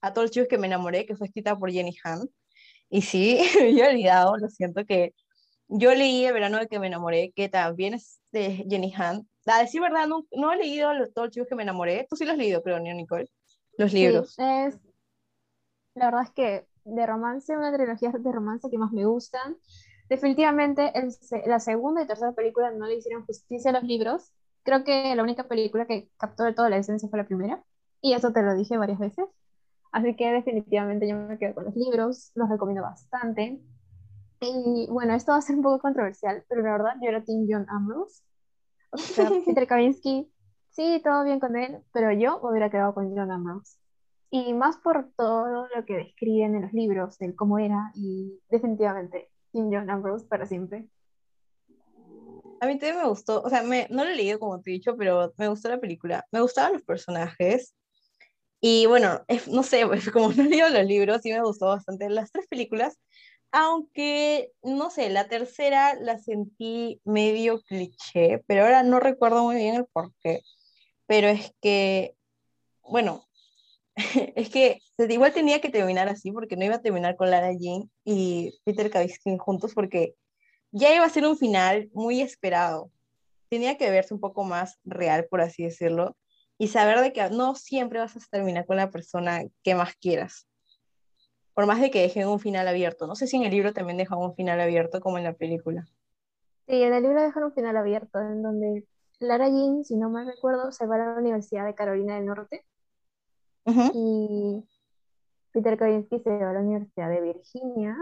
[0.00, 2.28] A todos los chicos que me enamoré, que fue escrita por Jenny Han.
[2.90, 5.14] Y sí, me había olvidado, lo siento, que
[5.68, 9.28] yo leí El verano de que me enamoré, que también es de Jenny Han.
[9.46, 12.06] A decir verdad, no, no he leído los, todos los chicos que me enamoré.
[12.08, 13.28] Tú sí los has leído, creo, Nicole.
[13.76, 14.34] Los libros.
[14.34, 14.78] Sí, es,
[15.94, 19.56] la verdad es que de romance, una trilogía de romance que más me gustan.
[20.08, 20.92] Definitivamente
[21.46, 24.32] la segunda y tercera película no le hicieron justicia a los libros.
[24.62, 27.62] Creo que la única película que captó de toda la esencia fue la primera.
[28.00, 29.26] Y eso te lo dije varias veces.
[29.92, 33.60] Así que definitivamente yo me quedo con los libros, los recomiendo bastante.
[34.46, 37.46] Y bueno, esto va a ser un poco controversial, pero la verdad yo era Team
[37.48, 38.22] John Ambrose.
[38.90, 40.30] O sea, Peter Kavinsky,
[40.70, 43.78] sí, todo bien con él, pero yo me hubiera quedado con John Ambrose.
[44.30, 49.30] Y más por todo lo que describen en los libros, del cómo era, y definitivamente
[49.52, 50.88] Team John Ambrose para siempre.
[52.60, 54.74] A mí también me gustó, o sea, me, no lo he leído como te he
[54.74, 56.26] dicho, pero me gustó la película.
[56.32, 57.74] Me gustaban los personajes.
[58.60, 62.08] Y bueno, no sé, pues, como no he leído los libros, sí me gustó bastante
[62.10, 62.98] las tres películas
[63.56, 69.76] aunque, no sé, la tercera la sentí medio cliché, pero ahora no recuerdo muy bien
[69.76, 70.40] el por qué.
[71.06, 72.16] Pero es que,
[72.82, 73.24] bueno,
[74.34, 77.88] es que igual tenía que terminar así, porque no iba a terminar con Lara Jean
[78.04, 80.16] y Peter Kavinsky juntos, porque
[80.72, 82.90] ya iba a ser un final muy esperado.
[83.50, 86.16] Tenía que verse un poco más real, por así decirlo,
[86.58, 90.48] y saber de que no siempre vas a terminar con la persona que más quieras
[91.54, 93.06] por más de que dejen un final abierto.
[93.06, 95.86] No sé si en el libro también dejan un final abierto como en la película.
[96.66, 98.86] Sí, en el libro dejan un final abierto, en donde
[99.20, 102.64] Lara Jean, si no me recuerdo, se va a la Universidad de Carolina del Norte
[103.66, 104.64] y
[105.52, 107.96] Peter Kavinsky se va a la Universidad de Virginia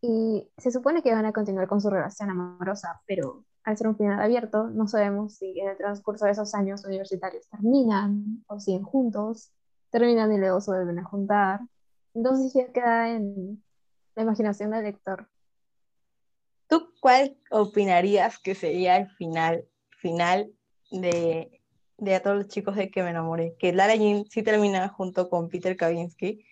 [0.00, 3.96] y se supone que van a continuar con su relación amorosa, pero al ser un
[3.96, 8.82] final abierto, no sabemos si en el transcurso de esos años universitarios terminan o siguen
[8.82, 9.50] juntos,
[9.90, 11.60] terminan y luego se vuelven a juntar.
[12.18, 13.62] Entonces ya queda en
[14.16, 15.28] la imaginación del lector.
[16.66, 19.64] ¿Tú cuál opinarías que sería el final,
[20.00, 20.50] final
[20.90, 21.62] de,
[21.96, 23.54] de A todos los chicos de que me enamoré?
[23.60, 26.44] ¿Que Lara Jean sí termina junto con Peter Kavinsky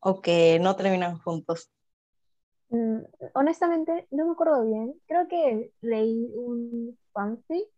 [0.00, 1.70] o que no terminan juntos?
[2.70, 3.02] Mm,
[3.34, 5.00] honestamente, no me acuerdo bien.
[5.06, 7.68] Creo que leí un fanfic.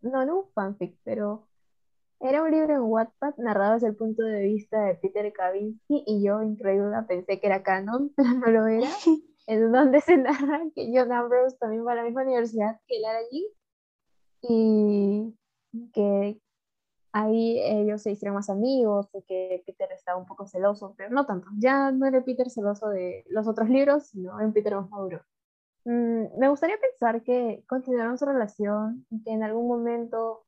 [0.00, 1.46] No, no un fanfic, pero
[2.20, 6.24] era un libro en Wattpad narrado desde el punto de vista de Peter Kavinsky y
[6.24, 8.88] yo, increíble, pensé que era canon, pero no lo era,
[9.46, 13.18] en donde se narra que John Ambrose también va a la misma universidad que Lara
[13.18, 13.46] allí
[14.42, 15.34] y
[15.92, 16.40] que
[17.12, 21.26] ahí ellos se hicieron más amigos y que Peter estaba un poco celoso, pero no
[21.26, 21.48] tanto.
[21.58, 25.22] Ya no era Peter celoso de los otros libros, sino en Peter más maduro.
[25.84, 30.45] Mm, me gustaría pensar que continuaron su relación y que en algún momento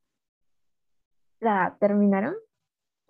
[1.39, 2.35] la terminaron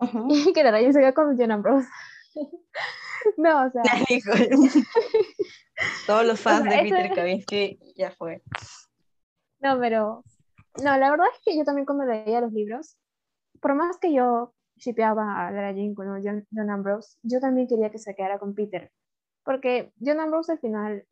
[0.54, 1.88] que la raya se quedó con John Ambrose.
[3.36, 3.82] no, o sea.
[6.06, 8.42] Todos los fans de Peter Kavinsky ya fue.
[9.60, 10.24] No, pero.
[10.82, 12.96] No, la verdad es que yo también cuando leía los libros,
[13.60, 17.90] por más que yo shipeaba a Lara Jean con John, John Ambrose, yo también quería
[17.90, 18.90] que se quedara con Peter.
[19.42, 21.04] Porque John Ambrose al final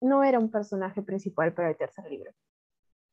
[0.00, 2.32] no era un personaje principal para el tercer libro.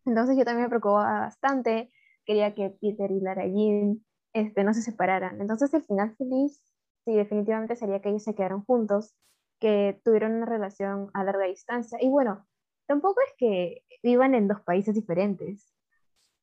[0.06, 1.91] Entonces yo también me preocupaba bastante,
[2.25, 4.03] quería que Peter y Lara Jean
[4.34, 5.41] este, no se separaran.
[5.41, 6.62] Entonces el final feliz,
[7.05, 9.13] sí, definitivamente sería que ellos se quedaron juntos,
[9.60, 11.97] que tuvieron una relación a larga distancia.
[12.01, 12.47] Y bueno,
[12.88, 15.73] tampoco es que vivan en dos países diferentes.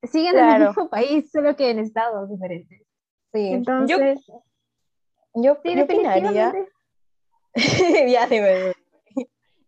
[0.02, 2.86] Siguen en el mismo país, solo que en estados diferentes.
[3.32, 4.24] Sí, entonces...
[4.26, 4.42] Yo,
[5.34, 5.74] yo, sí,
[8.12, 8.72] ya, dime.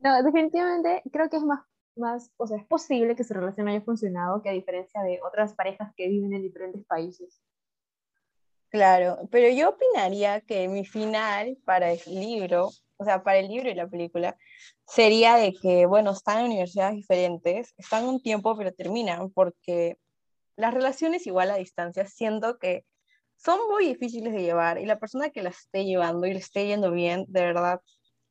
[0.00, 1.60] No, definitivamente creo que es más,
[1.96, 5.54] más, o sea, es posible que su relación haya funcionado que a diferencia de otras
[5.54, 7.42] parejas que viven en diferentes países.
[8.70, 13.68] Claro, pero yo opinaría que mi final para el libro, o sea, para el libro
[13.68, 14.36] y la película,
[14.86, 19.98] sería de que, bueno, están en universidades diferentes, están un tiempo, pero terminan, porque
[20.56, 22.84] las relaciones igual a distancia, siento que
[23.36, 26.66] son muy difíciles de llevar y la persona que las esté llevando y le esté
[26.66, 27.80] yendo bien, de verdad,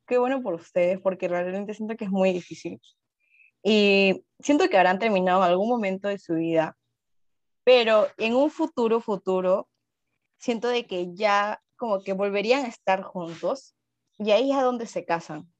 [0.06, 2.80] qué bueno por ustedes, porque realmente siento que es muy difícil.
[3.62, 6.76] Y siento que habrán terminado en algún momento de su vida,
[7.64, 9.68] pero en un futuro, futuro,
[10.38, 13.74] siento de que ya como que volverían a estar juntos
[14.18, 15.50] y ahí es a donde se casan,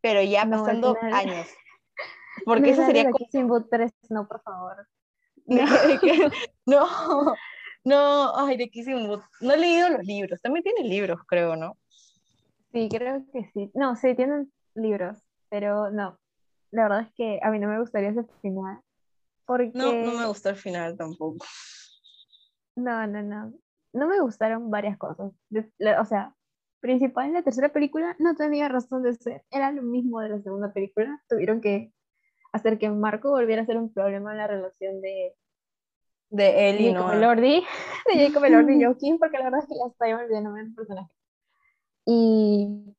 [0.00, 1.48] pero ya pasando años.
[2.44, 3.64] Porque eso sería como...
[3.64, 4.88] 3, no, por favor.
[6.66, 7.34] No,
[7.84, 9.22] no, ay, de Kissing Booth.
[9.40, 11.78] No he leído los libros, también tiene libros, creo, ¿no?
[12.72, 13.70] Sí, creo que sí.
[13.74, 15.16] No, sí, tienen libros,
[15.48, 16.18] pero no.
[16.70, 18.80] La verdad es que a mí no me gustaría ese final.
[19.46, 19.72] Porque...
[19.74, 21.44] No, no me gustó el final tampoco.
[22.76, 23.52] No, no, no.
[23.92, 25.32] No me gustaron varias cosas.
[25.98, 26.34] O sea,
[26.80, 29.44] principal en la tercera película no tenía razón de ser.
[29.50, 31.22] Era lo mismo de la segunda película.
[31.28, 31.92] Tuvieron que
[32.52, 35.34] hacer que Marco volviera a ser un problema en la relación de
[36.30, 37.64] de él y Jacob Elordi,
[38.12, 41.12] de Jacob Elordi y Joaquín, porque la verdad es que ya estoy olvidando el personaje.
[42.04, 42.94] Y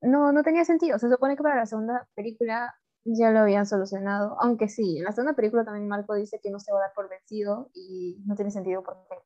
[0.00, 0.98] no, no tenía sentido.
[0.98, 5.12] Se supone que para la segunda película ya lo habían solucionado, aunque sí, en la
[5.12, 8.34] segunda película también Marco dice que no se va a dar por vencido y no
[8.36, 9.16] tiene sentido porque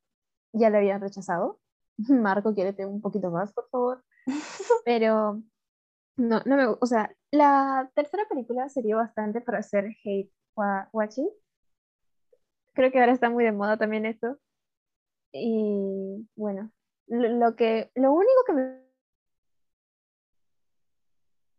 [0.53, 1.59] ya le habían rechazado.
[2.09, 4.03] Marco, quiérete un poquito más, por favor.
[4.85, 5.41] Pero
[6.17, 10.31] no, no me, o sea, la tercera película sería bastante para hacer hate
[10.91, 11.29] watching.
[12.73, 14.39] Creo que ahora está muy de moda también esto.
[15.31, 16.71] Y bueno,
[17.07, 18.86] lo, que, lo único que me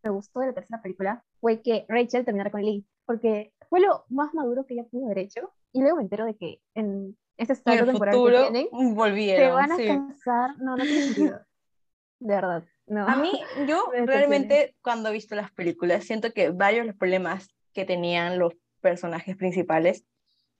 [0.09, 4.05] me gustó de la tercera película fue que Rachel terminara con Lee, porque fue lo
[4.09, 5.53] más maduro que ella pudo haber hecho.
[5.73, 9.73] Y luego me entero de que en este estado temporal que tienen, volvieron, se van
[9.73, 10.59] a casar.
[10.59, 11.41] No, no tiene sentido.
[12.21, 12.65] De verdad.
[12.87, 13.07] No.
[13.07, 13.31] A mí,
[13.69, 18.39] yo realmente cuando he visto las películas, siento que varios de los problemas que tenían
[18.39, 20.05] los personajes principales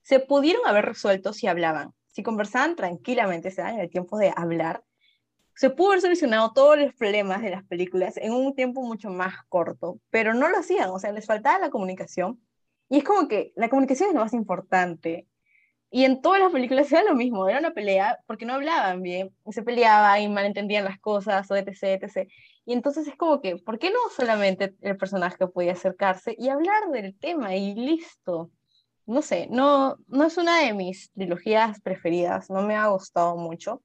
[0.03, 4.83] se pudieron haber resuelto si hablaban, si conversaban tranquilamente, se dan el tiempo de hablar
[5.59, 9.33] se pudo haber solucionado todos los problemas de las películas en un tiempo mucho más
[9.49, 12.41] corto, pero no lo hacían, o sea, les faltaba la comunicación.
[12.87, 15.27] Y es como que la comunicación es lo más importante.
[15.91, 19.35] Y en todas las películas era lo mismo, era una pelea porque no hablaban bien,
[19.51, 22.29] se peleaban y malentendían las cosas, o etc, etc.
[22.65, 26.89] Y entonces es como que, ¿por qué no solamente el personaje podía acercarse y hablar
[26.93, 28.49] del tema y listo?
[29.05, 33.81] No sé, no, no es una de mis trilogías preferidas, no me ha gustado mucho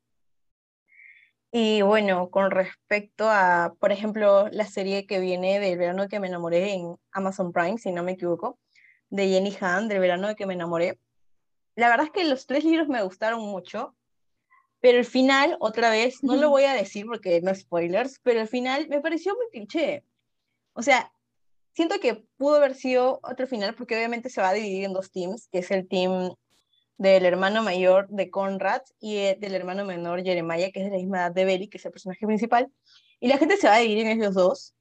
[1.57, 6.27] y bueno, con respecto a, por ejemplo, la serie que viene del verano que me
[6.27, 8.59] enamoré en Amazon Prime, si no me equivoco,
[9.09, 10.99] de Jenny Han, del verano de que me enamoré.
[11.77, 13.95] La verdad es que los tres libros me gustaron mucho,
[14.81, 18.49] pero el final, otra vez, no lo voy a decir porque no spoilers, pero el
[18.49, 20.03] final me pareció muy cliché.
[20.73, 21.13] O sea,
[21.73, 25.13] siento que pudo haber sido otro final porque obviamente se va a dividir en dos
[25.13, 26.35] teams, que es el team
[26.97, 30.97] del hermano mayor de Conrad y eh, del hermano menor Jeremiah, que es de la
[30.99, 32.71] misma edad de Belly, que es el personaje principal.
[33.21, 34.75] Y la gente se va a dividir en ellos dos.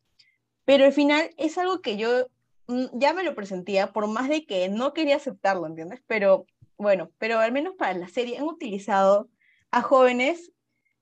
[0.66, 2.28] Pero al final es algo que yo
[2.68, 6.02] mm, ya me lo presentía, por más de que no quería aceptarlo, ¿entiendes?
[6.08, 6.46] Pero
[6.78, 9.30] bueno, pero al menos para la serie han utilizado
[9.72, 10.52] a jóvenes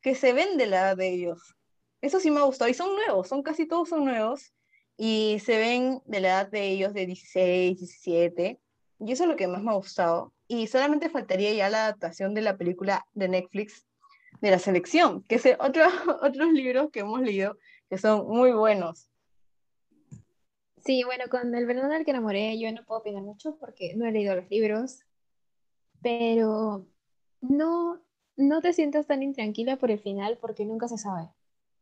[0.01, 1.55] que se ven de la edad de ellos.
[2.01, 2.69] Eso sí me ha gustado.
[2.69, 4.53] Y son nuevos, son casi todos son nuevos.
[4.97, 8.59] Y se ven de la edad de ellos de 16, 17.
[9.03, 12.33] Y eso es lo que más me ha gustado y solamente faltaría ya la adaptación
[12.33, 13.87] de la película de Netflix
[14.41, 15.83] de la selección, que es otro,
[16.21, 17.57] otros libros que hemos leído
[17.89, 19.09] que son muy buenos.
[20.83, 24.05] Sí, bueno, con El verano del que enamoré yo no puedo opinar mucho porque no
[24.05, 25.03] he leído los libros,
[26.01, 26.85] pero
[27.41, 28.01] no,
[28.35, 31.29] no te sientas tan intranquila por el final porque nunca se sabe.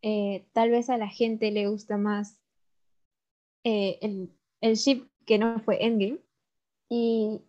[0.02, 2.40] Eh, tal vez a la gente le gusta más
[3.64, 6.20] eh, el, el ship que no fue Endgame.
[6.90, 7.42] Y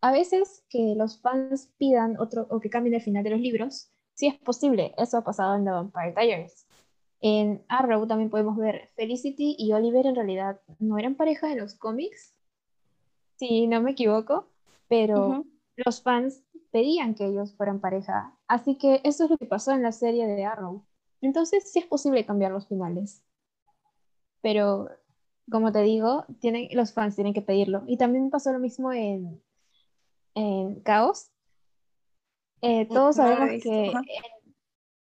[0.00, 3.90] a veces que los fans pidan otro o que cambien el final de los libros,
[4.14, 4.94] sí es posible.
[4.98, 6.66] Eso ha pasado en The Vampire Diaries.
[7.20, 11.74] En Arrow también podemos ver Felicity y Oliver en realidad no eran pareja de los
[11.74, 12.34] cómics,
[13.36, 14.48] si no me equivoco,
[14.88, 15.44] pero
[15.76, 18.36] los fans pedían que ellos fueran pareja.
[18.48, 20.84] Así que eso es lo que pasó en la serie de Arrow.
[21.20, 23.22] Entonces sí es posible cambiar los finales.
[24.40, 24.88] Pero,
[25.50, 27.84] como te digo, tienen, los fans tienen que pedirlo.
[27.86, 29.42] Y también pasó lo mismo en,
[30.34, 31.30] en Chaos.
[32.60, 33.92] Eh, todos sabemos que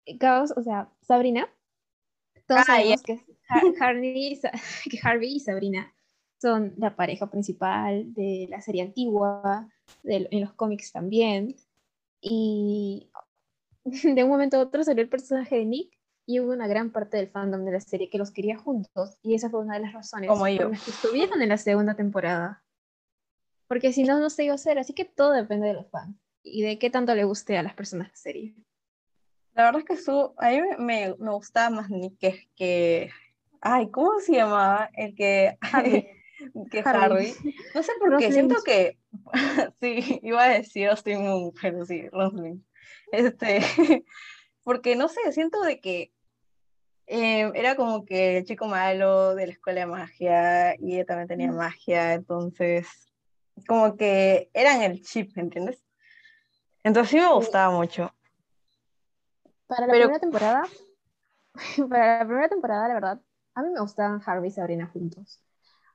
[0.05, 1.47] en Chaos, o sea, Sabrina,
[2.47, 3.19] todos ah, sabemos que,
[4.89, 5.93] que Harvey y Sabrina
[6.41, 9.69] son la pareja principal de la serie antigua,
[10.03, 11.55] en los cómics también.
[12.19, 13.11] Y
[13.85, 16.00] de un momento a otro salió el personaje de Nick
[16.31, 19.17] y hubo una gran parte del fandom de la serie que los quería juntos.
[19.21, 22.63] Y esa fue una de las razones por las que estuvieron en la segunda temporada.
[23.67, 24.79] Porque si no, no se iba a hacer.
[24.79, 27.73] Así que todo depende de los fans y de qué tanto le guste a las
[27.73, 28.55] personas la serie.
[29.53, 33.11] La verdad es que su, a mí me, me, gustaba más Nick que, que,
[33.59, 34.89] Ay, ¿cómo se llamaba?
[34.93, 35.57] El que...
[36.71, 37.33] que Harvey.
[37.75, 38.97] No sé por qué, siento que,
[39.81, 42.65] sí, iba a decir Austin Moon, pero sí, Roslyn.
[43.11, 43.59] Este,
[44.63, 46.13] porque no sé, siento de que
[47.07, 51.27] eh, era como que el chico malo de la escuela de magia y ella también
[51.27, 52.87] tenía magia, entonces
[53.67, 55.83] como que eran el chip, ¿entiendes?
[56.83, 58.13] Entonces sí me gustaba mucho.
[59.67, 60.63] Para la primera temporada,
[61.89, 63.21] para la primera temporada, la verdad,
[63.53, 65.43] a mí me gustaban Harvey y Sabrina juntos.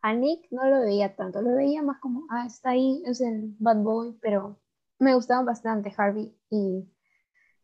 [0.03, 3.55] A Nick no lo veía tanto, lo veía más como, ah, está ahí, es el
[3.59, 4.61] bad boy, pero
[4.99, 6.89] me gustaban bastante Harvey y,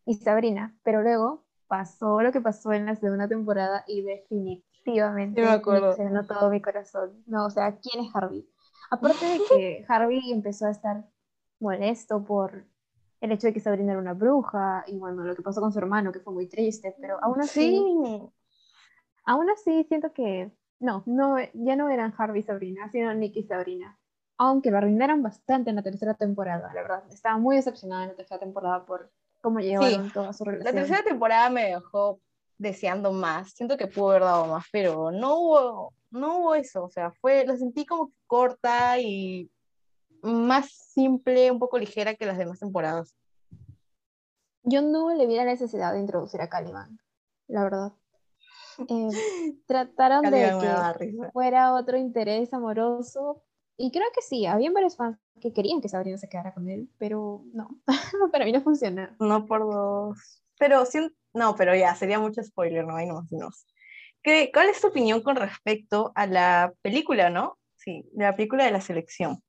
[0.04, 1.41] y Sabrina, pero luego
[1.72, 5.96] pasó lo que pasó en la segunda temporada y definitivamente me acuerdo.
[6.28, 7.24] todo mi corazón.
[7.24, 8.46] No, o sea, ¿quién es Harvey?
[8.90, 11.06] Aparte de que Harvey empezó a estar
[11.60, 12.66] molesto por
[13.22, 15.78] el hecho de que Sabrina era una bruja y bueno, lo que pasó con su
[15.78, 17.82] hermano, que fue muy triste, pero aún así,
[19.24, 23.44] aún así siento que no, no, ya no eran Harvey y Sabrina, sino Nick y
[23.44, 23.98] Sabrina.
[24.36, 27.04] Aunque lo arruinaron bastante en la tercera temporada, la verdad.
[27.08, 29.10] Estaba muy decepcionada en la tercera temporada por
[29.42, 30.74] cómo llevaron toda su relación.
[30.74, 32.20] La tercera temporada me dejó
[32.56, 33.50] deseando más.
[33.50, 36.84] Siento que pudo haber dado más, pero no hubo, no hubo eso.
[36.84, 39.50] O sea, fue, la sentí como corta y
[40.22, 43.14] más simple, un poco ligera que las demás temporadas.
[44.62, 46.98] Yo no le vi la necesidad de introducir a Caliban,
[47.48, 47.92] la verdad.
[48.88, 49.10] Eh,
[49.66, 50.58] trataron de
[50.98, 53.42] que fuera otro interés amoroso.
[53.76, 56.88] Y creo que sí, había varios fans que querían que Sabrina se quedara con él,
[56.98, 57.80] pero no,
[58.32, 59.16] para mí no funciona.
[59.18, 60.42] No por dos.
[60.58, 63.66] Pero sí, no, pero ya, sería mucho spoiler, no hay no más.
[64.22, 67.58] ¿Qué, ¿Cuál es tu opinión con respecto a la película, no?
[67.76, 69.42] Sí, de la película de la selección.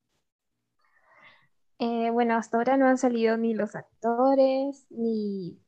[1.78, 5.60] Eh, bueno, hasta ahora no han salido ni los actores, ni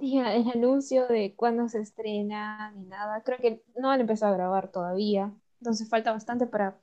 [0.00, 3.22] el anuncio de cuándo se estrena ni nada.
[3.22, 5.32] Creo que no han empezado a grabar todavía,
[5.64, 6.76] entonces falta bastante para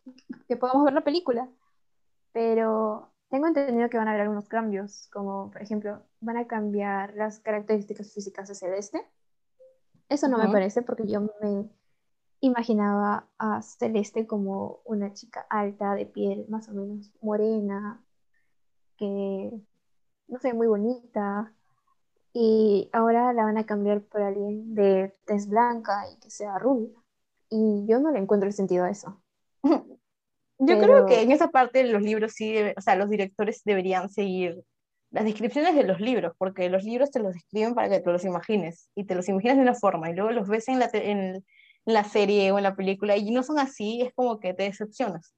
[0.48, 1.48] que podamos ver la película.
[2.34, 7.14] Pero tengo entendido que van a haber algunos cambios, como por ejemplo, van a cambiar
[7.14, 9.08] las características físicas de Celeste.
[10.10, 11.70] Eso no me parece porque yo me
[12.40, 18.04] imaginaba a Celeste como una chica alta, de piel más o menos morena,
[18.98, 19.52] que,
[20.28, 21.54] no sé, muy bonita,
[22.34, 27.01] y ahora la van a cambiar por alguien de tez blanca y que sea rubia.
[27.52, 29.22] Y yo no le encuentro el sentido a eso.
[30.64, 34.64] Yo creo que en esa parte los libros sí, o sea, los directores deberían seguir
[35.10, 38.24] las descripciones de los libros, porque los libros te los describen para que te los
[38.26, 41.44] imagines, y te los imaginas de una forma, y luego los ves en la, en
[41.86, 45.34] la serie o en la película, y no son así, es como que te decepcionas.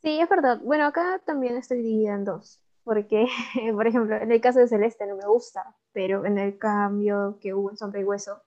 [0.00, 0.58] Sí, es verdad.
[0.64, 3.26] Bueno, acá también estoy dividida en dos porque,
[3.72, 7.54] por ejemplo, en el caso de Celeste no me gusta, pero en el cambio que
[7.54, 8.42] hubo en Sombra y Hueso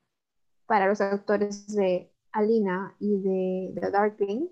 [0.66, 4.50] para los actores de Alina y de, The Darkling,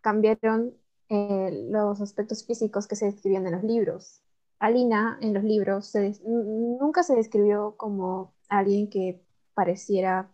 [0.00, 0.74] cambiaron
[1.10, 4.22] eh, los aspectos físicos que se describían en los libros.
[4.58, 5.92] Alina en los libros
[6.24, 10.30] nunca se describió como alguien que pareciera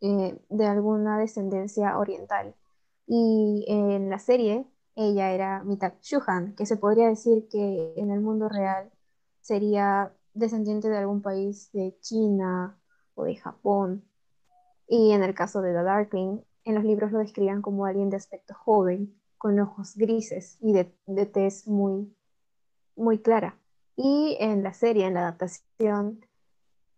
[0.00, 2.54] eh, de alguna descendencia oriental.
[3.06, 4.66] Y en la serie
[4.96, 8.90] ella era mitad Shuhan, que se podría decir que en el mundo real
[9.42, 12.80] sería descendiente de algún país de China
[13.14, 14.04] o de Japón.
[14.86, 18.16] Y en el caso de The Darkling, en los libros lo describían como alguien de
[18.16, 22.14] aspecto joven, con ojos grises y de, de tez muy,
[22.96, 23.58] muy clara.
[23.96, 26.24] Y en la serie, en la adaptación,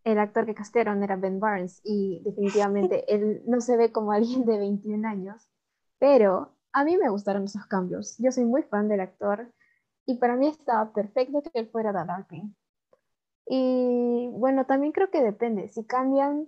[0.05, 4.45] el actor que castearon era Ben Barnes y definitivamente él no se ve como alguien
[4.45, 5.51] de 21 años,
[5.99, 8.16] pero a mí me gustaron esos cambios.
[8.18, 9.53] Yo soy muy fan del actor
[10.07, 12.55] y para mí estaba perfecto que él fuera Darkwing.
[13.49, 15.68] Y bueno, también creo que depende.
[15.68, 16.47] Si cambian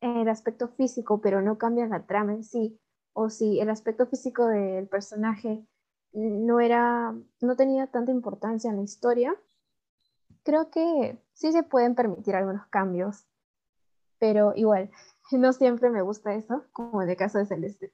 [0.00, 2.78] el aspecto físico, pero no cambian la trama en sí,
[3.12, 5.64] o si el aspecto físico del personaje
[6.12, 9.34] no era, no tenía tanta importancia en la historia,
[10.42, 13.26] creo que sí se pueden permitir algunos cambios.
[14.18, 14.90] Pero igual,
[15.32, 17.92] no siempre me gusta eso, como en el caso de Celeste.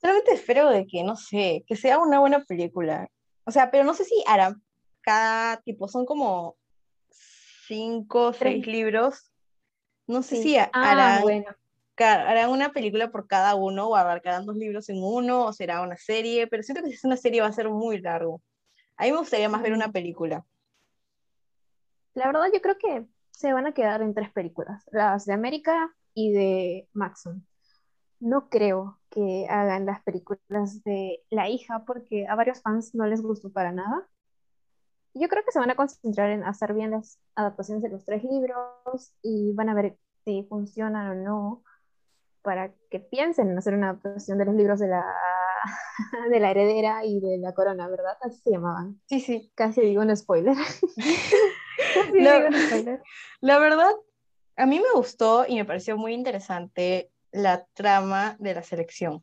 [0.00, 3.08] Solamente espero de que, no sé, que sea una buena película.
[3.44, 4.62] O sea, pero no sé si harán
[5.00, 6.56] cada tipo, son como
[7.68, 9.32] cinco, seis libros.
[10.08, 11.44] No sé si ah, harán,
[11.98, 15.98] harán una película por cada uno o abarcarán dos libros en uno o será una
[15.98, 18.40] serie, pero siento que si es una serie va a ser muy largo.
[18.96, 20.46] A mí me gustaría más ver una película.
[22.14, 25.94] La verdad yo creo que se van a quedar en tres películas, las de América
[26.14, 27.46] y de Maxon.
[28.18, 33.20] No creo que hagan las películas de La hija porque a varios fans no les
[33.20, 34.08] gustó para nada
[35.18, 38.24] yo creo que se van a concentrar en hacer bien las adaptaciones de los tres
[38.24, 41.62] libros y van a ver si funcionan o no
[42.42, 45.04] para que piensen en hacer una adaptación de los libros de la,
[46.30, 48.16] de la heredera y de la corona, ¿verdad?
[48.22, 49.00] Así se llamaban.
[49.06, 49.52] Sí, sí.
[49.54, 50.56] Casi digo un spoiler.
[52.14, 52.48] la,
[53.40, 53.92] la verdad,
[54.56, 59.22] a mí me gustó y me pareció muy interesante la trama de la selección.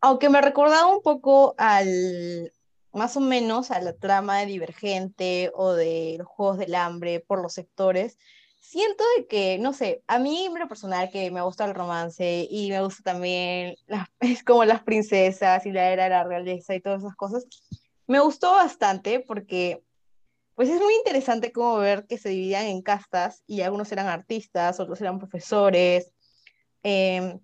[0.00, 2.52] Aunque me recordaba un poco al,
[2.96, 7.42] más o menos a la trama de Divergente o de los Juegos del Hambre por
[7.42, 8.18] los sectores,
[8.58, 12.48] siento de que, no sé, a mí en lo personal que me gusta el romance
[12.50, 16.74] y me gusta también las, es como las princesas y la era de la realeza
[16.74, 17.46] y todas esas cosas,
[18.06, 19.82] me gustó bastante porque
[20.54, 24.80] pues es muy interesante como ver que se dividían en castas y algunos eran artistas,
[24.80, 26.14] otros eran profesores,
[26.82, 27.40] em,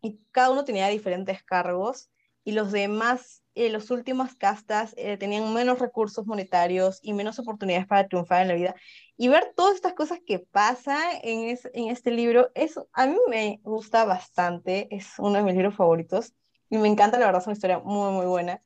[0.00, 2.10] y cada uno tenía diferentes cargos
[2.42, 7.86] y los demás eh, las últimas castas eh, tenían menos recursos monetarios y menos oportunidades
[7.86, 8.74] para triunfar en la vida.
[9.16, 13.60] Y ver todas estas cosas que pasan en, en este libro, eso a mí me
[13.62, 16.32] gusta bastante, es uno de mis libros favoritos
[16.70, 18.58] y me encanta, la verdad, es una historia muy, muy buena.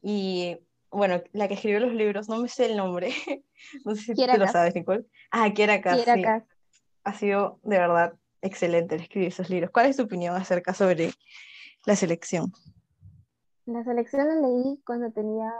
[0.00, 0.56] Y
[0.90, 3.12] bueno, la que escribió los libros, no me sé el nombre,
[3.84, 5.04] no sé si tú lo sabes, Nicole.
[5.30, 6.02] Ah, Kiera Cass.
[6.02, 6.24] Sí.
[7.04, 9.70] Ha sido de verdad excelente escribir esos libros.
[9.70, 11.12] ¿Cuál es tu opinión acerca sobre
[11.84, 12.52] la selección?
[13.66, 15.52] La selección la leí cuando tenía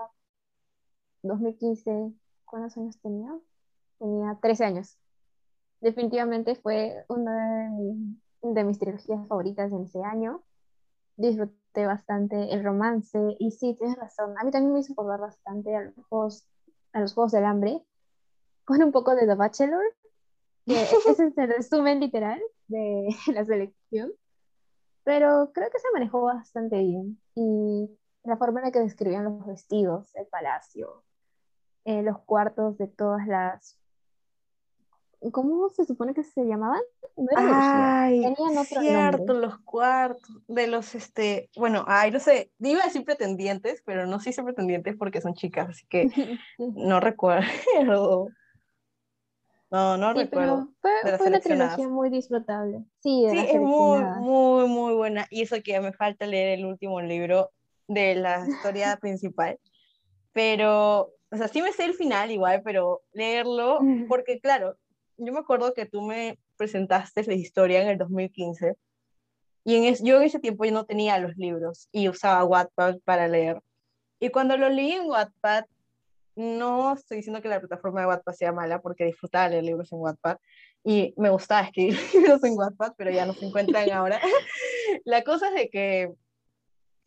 [1.23, 2.13] 2015.
[2.45, 3.31] ¿Cuántos años tenía?
[3.99, 4.99] Tenía 13 años.
[5.81, 7.71] Definitivamente fue una
[8.43, 10.43] de, mis trilogías favoritas en ese año.
[11.17, 14.35] Disfruté bastante el romance y sí, tienes razón.
[14.39, 16.47] A mí también me hizo acordar bastante a los juegos,
[16.93, 17.83] a los juegos del hambre,
[18.65, 19.85] con un poco de The Bachelor,
[20.67, 24.13] que ese es el resumen literal de la selección
[25.05, 27.21] pero creo que se manejó bastante bien.
[27.35, 27.91] Y
[28.25, 31.05] la forma en la que describían los vestidos, el palacio,
[31.85, 33.79] eh, los cuartos de todas las...
[35.31, 36.83] ¿Cómo se supone que se llamaban?
[37.17, 42.83] No ay, Tenían otro cierto, los cuartos de los, este, bueno, ay, no sé, iba
[42.83, 46.09] a decir pretendientes, pero no sé si pretendientes porque son chicas, así que
[46.59, 48.31] no recuerdo.
[49.73, 50.69] No, no recuerdo.
[50.83, 50.93] Fue,
[51.27, 52.85] una trilogía muy disfrutable.
[53.03, 55.27] Sí, sí es muy, muy, muy buena.
[55.31, 57.51] Y eso que me falta leer el último libro
[57.89, 59.59] de la historia principal.
[60.35, 64.77] Pero, o sea, sí me sé el final igual, pero leerlo, porque claro,
[65.17, 68.75] yo me acuerdo que tú me presentaste la historia en el 2015
[69.65, 73.27] y en yo en ese tiempo yo no tenía los libros y usaba Wattpad para
[73.27, 73.63] leer.
[74.21, 75.65] Y cuando lo leí en Wattpad,
[76.35, 79.99] no estoy diciendo que la plataforma de Wattpad sea mala, porque disfrutaba leer libros en
[80.01, 80.39] Wattpad
[80.85, 84.21] y me gustaba escribir libros en Wattpad, pero ya no se encuentran ahora.
[85.05, 86.13] la cosa es de que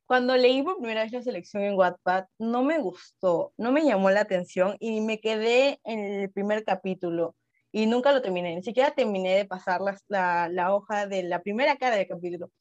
[0.06, 4.12] cuando leí por primera vez la selección en Wattpad, no me gustó, no me llamó
[4.12, 7.36] la atención y me quedé en el primer capítulo
[7.72, 11.76] y nunca lo terminé, ni siquiera terminé de pasar la, la hoja de la primera
[11.76, 12.52] cara del capítulo.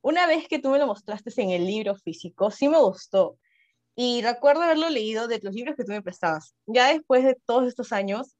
[0.00, 3.36] Una vez que tú me lo mostraste en el libro físico, sí me gustó,
[4.00, 6.54] y recuerdo haberlo leído de los libros que tú me prestabas.
[6.66, 8.36] Ya después de todos estos años,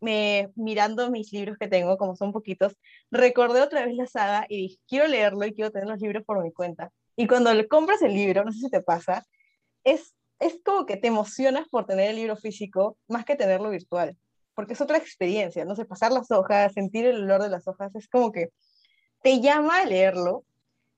[0.00, 2.78] me, mirando mis libros que tengo, como son poquitos,
[3.10, 6.42] recordé otra vez la saga y dije, quiero leerlo y quiero tener los libros por
[6.42, 6.90] mi cuenta.
[7.14, 9.22] Y cuando le compras el libro, no sé si te pasa,
[9.84, 14.16] es, es como que te emocionas por tener el libro físico más que tenerlo virtual,
[14.54, 17.94] porque es otra experiencia, no sé, pasar las hojas, sentir el olor de las hojas,
[17.96, 18.48] es como que
[19.22, 20.46] te llama a leerlo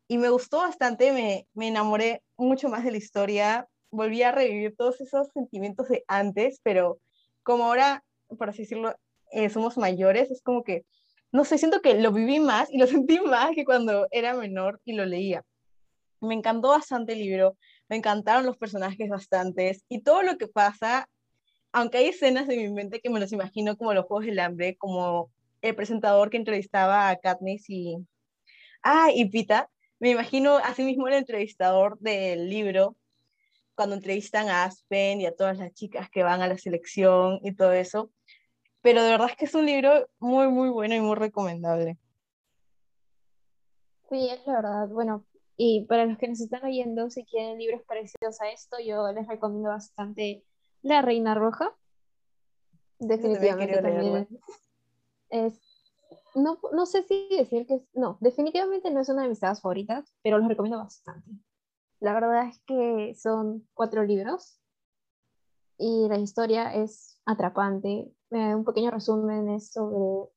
[0.06, 4.74] y me gustó bastante, me, me enamoré mucho más de la historia, volví a revivir
[4.76, 6.98] todos esos sentimientos de antes, pero
[7.42, 8.04] como ahora,
[8.38, 8.94] por así decirlo,
[9.30, 10.84] eh, somos mayores, es como que,
[11.32, 14.80] no sé, siento que lo viví más y lo sentí más que cuando era menor
[14.84, 15.44] y lo leía.
[16.20, 17.56] Me encantó bastante el libro,
[17.88, 21.08] me encantaron los personajes bastantes y todo lo que pasa,
[21.72, 24.76] aunque hay escenas de mi mente que me los imagino como los Juegos del Hambre,
[24.76, 25.30] como
[25.60, 27.96] el presentador que entrevistaba a Katniss y...
[28.82, 32.96] Ah, y Pita, me imagino así mismo el entrevistador del libro,
[33.74, 37.54] cuando entrevistan a Aspen y a todas las chicas que van a la selección y
[37.54, 38.10] todo eso.
[38.82, 41.98] Pero de verdad es que es un libro muy, muy bueno y muy recomendable.
[44.10, 44.88] Sí, es la verdad.
[44.88, 45.24] Bueno,
[45.56, 49.26] y para los que nos están oyendo, si quieren libros parecidos a esto, yo les
[49.26, 50.44] recomiendo bastante
[50.82, 51.74] La Reina Roja.
[52.98, 54.28] Definitivamente también
[55.30, 55.60] es,
[56.34, 59.60] no, no sé si decir que es, no, definitivamente no es una de mis sagas
[59.60, 61.30] favoritas, pero los recomiendo bastante.
[62.04, 64.60] La verdad es que son cuatro libros
[65.78, 68.12] y la historia es atrapante.
[68.30, 70.28] Eh, un pequeño resumen es sobre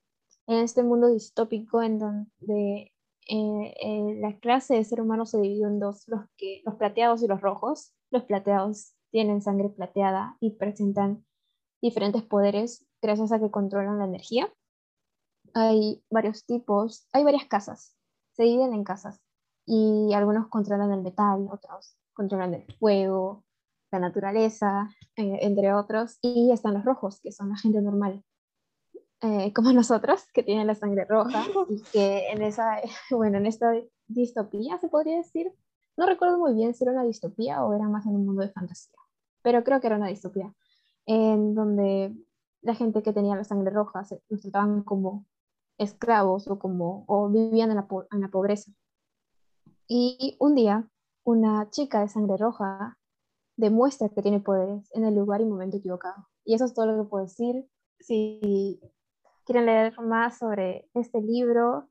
[0.47, 2.93] en este mundo distópico en donde
[3.27, 7.21] eh, eh, la clase de ser humano se divide en dos, los, que, los plateados
[7.21, 7.93] y los rojos.
[8.11, 11.25] Los plateados tienen sangre plateada y presentan
[11.81, 14.49] diferentes poderes gracias a que controlan la energía.
[15.53, 17.97] Hay varios tipos, hay varias casas,
[18.37, 19.19] se dividen en casas
[19.67, 23.43] y algunos controlan el metal, otros controlan el fuego,
[23.91, 28.23] la naturaleza, eh, entre otros, y están los rojos, que son la gente normal,
[29.21, 33.71] eh, como nosotros, que tienen la sangre roja y que en esa, bueno, en esta
[34.07, 35.53] distopía se podría decir,
[35.95, 38.49] no recuerdo muy bien si era una distopía o era más en un mundo de
[38.49, 38.97] fantasía,
[39.41, 40.53] pero creo que era una distopía,
[41.05, 42.15] en donde
[42.61, 45.25] la gente que tenía la sangre roja se, los trataban como
[45.77, 48.71] esclavos o, como, o vivían en la, en la pobreza.
[49.87, 50.89] Y un día,
[51.23, 52.97] una chica de sangre roja
[53.55, 56.27] demuestra que tiene poderes en el lugar y momento equivocado.
[56.43, 57.67] Y eso es todo lo que puedo decir.
[57.99, 58.79] Si
[59.45, 61.89] quieren leer más sobre este libro,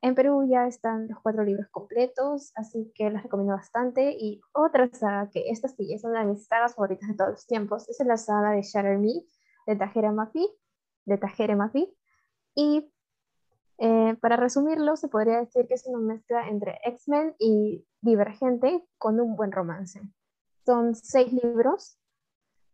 [0.00, 4.12] en Perú ya están los cuatro libros completos, así que les recomiendo bastante.
[4.12, 7.46] Y otra saga, que esta sí es una de mis sagas favoritas de todos los
[7.46, 9.24] tiempos, es la saga de Shatter Me,
[9.66, 10.46] de Tajera Mafi,
[11.04, 11.92] de Tajere Mafi.
[12.54, 12.92] Y
[13.78, 19.20] eh, para resumirlo, se podría decir que es una mezcla entre X-Men y Divergente con
[19.20, 20.00] un buen romance.
[20.66, 21.98] Son seis libros,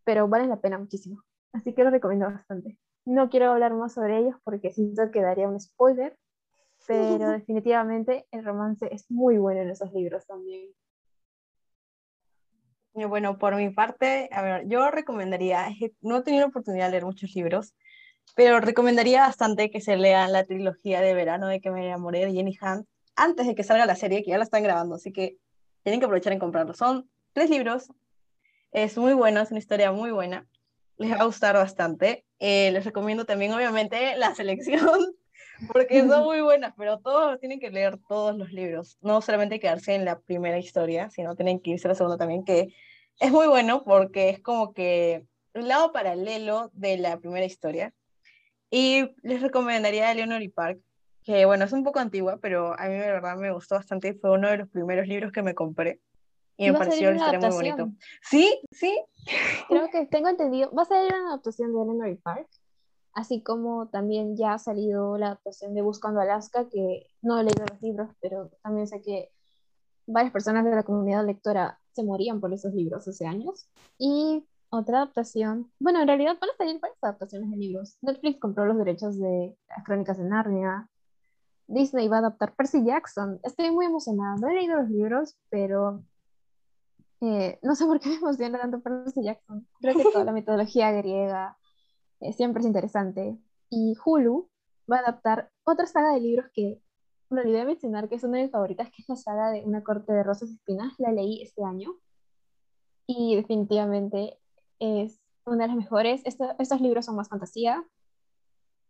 [0.05, 1.23] pero valen la pena muchísimo.
[1.53, 2.79] Así que lo recomiendo bastante.
[3.05, 6.17] No quiero hablar más sobre ellos porque siento que daría un spoiler,
[6.87, 10.71] pero definitivamente el romance es muy bueno en esos libros también.
[12.95, 15.69] Bueno, por mi parte, a ver, yo recomendaría,
[16.01, 17.75] no he tenido la oportunidad de leer muchos libros,
[18.35, 22.33] pero recomendaría bastante que se lean la trilogía de verano de que me enamoré de
[22.33, 25.37] Jenny Hunt antes de que salga la serie, que ya la están grabando, así que
[25.83, 26.75] tienen que aprovechar en comprarlo.
[26.75, 27.89] Son tres libros,
[28.73, 30.49] es muy bueno, es una historia muy buena,
[30.97, 32.25] les va a gustar bastante.
[32.39, 35.01] Eh, les recomiendo también, obviamente, la selección,
[35.73, 39.95] porque son muy buenas, pero todos tienen que leer todos los libros, no solamente quedarse
[39.95, 42.75] en la primera historia, sino tienen que irse a la segunda también, que
[43.21, 47.95] es muy bueno porque es como que un lado paralelo de la primera historia.
[48.77, 50.81] Y les recomendaría Leonor y Park,
[51.23, 54.15] que bueno, es un poco antigua, pero a mí de verdad me gustó bastante.
[54.15, 56.01] Fue uno de los primeros libros que me compré.
[56.57, 57.93] Y me pareció la historia muy bonito.
[58.29, 59.01] Sí, sí.
[59.69, 60.73] Creo que tengo entendido.
[60.73, 62.49] Va a salir una adaptación de Eleanor y Park,
[63.13, 67.65] así como también ya ha salido la adaptación de Buscando Alaska, que no he leído
[67.71, 69.31] los libros, pero también sé que
[70.05, 73.69] varias personas de la comunidad lectora se morían por esos libros hace años.
[73.99, 74.45] Y
[74.75, 77.97] otra adaptación, bueno, en realidad van a salir varias adaptaciones de libros.
[78.03, 80.89] Netflix compró los derechos de las crónicas de Narnia.
[81.67, 83.41] Disney va a adaptar Percy Jackson.
[83.43, 84.37] Estoy muy emocionada.
[84.37, 86.05] No he leído los libros, pero
[87.21, 89.67] eh, no sé por qué me emociona tanto Percy Jackson.
[89.81, 91.57] Creo que toda la metodología griega
[92.21, 93.39] eh, siempre es interesante.
[93.71, 94.49] Y Hulu
[94.91, 96.81] va a adaptar otra saga de libros que
[97.31, 99.83] me olvidé mencionar, que es una de mis favoritas, que es la saga de Una
[99.83, 100.95] corte de rosas y espinas.
[100.99, 101.95] La leí este año.
[103.07, 104.39] Y definitivamente
[104.85, 106.23] es una de las mejores.
[106.25, 107.85] estos libros son más fantasía.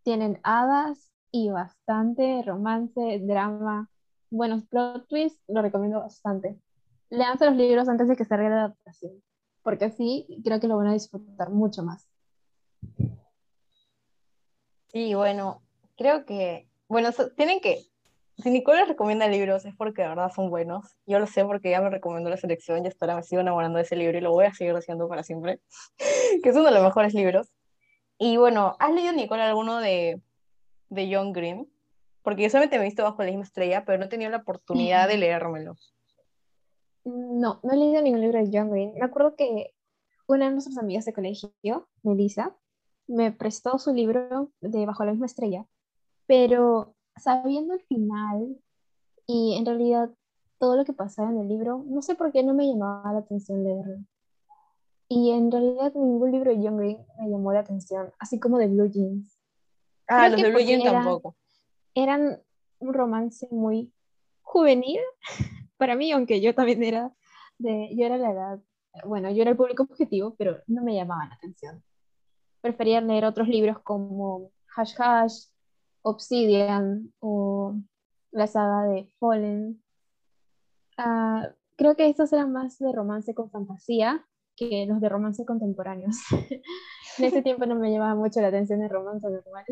[0.03, 3.91] Tienen hadas y bastante romance, drama.
[4.31, 6.61] Buenos plot twists, lo recomiendo bastante
[7.15, 9.23] leanse los libros antes de que salga la adaptación,
[9.63, 12.09] porque así creo que lo van a disfrutar mucho más.
[14.89, 15.63] Sí, bueno,
[15.97, 17.83] creo que, bueno, tienen que,
[18.39, 20.97] si Nicole recomienda libros es porque de verdad son buenos.
[21.07, 23.77] Yo lo sé porque ya me recomendó la selección y hasta ahora me sigo enamorando
[23.77, 25.61] de ese libro y lo voy a seguir haciendo para siempre,
[26.43, 27.53] que es uno de los mejores libros.
[28.19, 30.21] Y bueno, ¿has leído, Nicole, alguno de,
[30.89, 31.69] de John Green?
[32.23, 34.39] Porque yo solamente me he visto bajo la misma estrella, pero no he tenido la
[34.39, 35.77] oportunidad de leérmelo.
[37.05, 38.95] No, no he leído ningún libro de John Green.
[38.95, 39.75] Me acuerdo que
[40.27, 42.57] una de nuestras amigas de colegio, Melissa,
[43.07, 45.67] me prestó su libro de Bajo la misma estrella,
[46.27, 48.57] pero sabiendo el final
[49.27, 50.11] y en realidad
[50.59, 53.19] todo lo que pasaba en el libro, no sé por qué no me llamaba la
[53.21, 53.99] atención leerlo.
[55.09, 58.69] Y en realidad ningún libro de John Green me llamó la atención, así como de
[58.69, 59.39] Blue Jeans.
[60.09, 61.37] Ah, los de Blue Jeans tampoco.
[61.95, 62.43] Eran
[62.79, 63.93] un romance muy
[64.43, 65.01] juvenil
[65.77, 67.13] para mí, aunque yo también era
[67.59, 68.61] de, yo era la edad,
[69.05, 71.83] bueno, yo era el público objetivo, pero no me llamaban la atención.
[72.61, 75.47] Prefería leer otros libros como Hash Hash,
[76.05, 77.75] Obsidian o
[78.31, 79.83] la saga de Fallen.
[80.99, 86.17] Ah, creo que estos eran más de romance con fantasía que los de romance contemporáneos.
[87.19, 89.65] en ese tiempo no me llamaba mucho la atención el romance normal.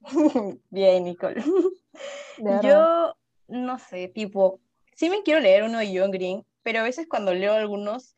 [0.70, 1.42] Bien, Nicole.
[2.62, 3.14] Yo,
[3.48, 4.60] no sé, tipo,
[4.94, 8.16] sí me quiero leer uno de John Green, pero a veces cuando leo algunos,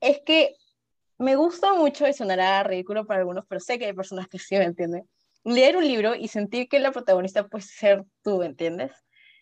[0.00, 0.54] es que
[1.18, 4.56] me gusta mucho y sonará ridículo para algunos, pero sé que hay personas que sí
[4.56, 5.08] me entienden.
[5.44, 8.92] Leer un libro y sentir que la protagonista puede ser tú, ¿entiendes?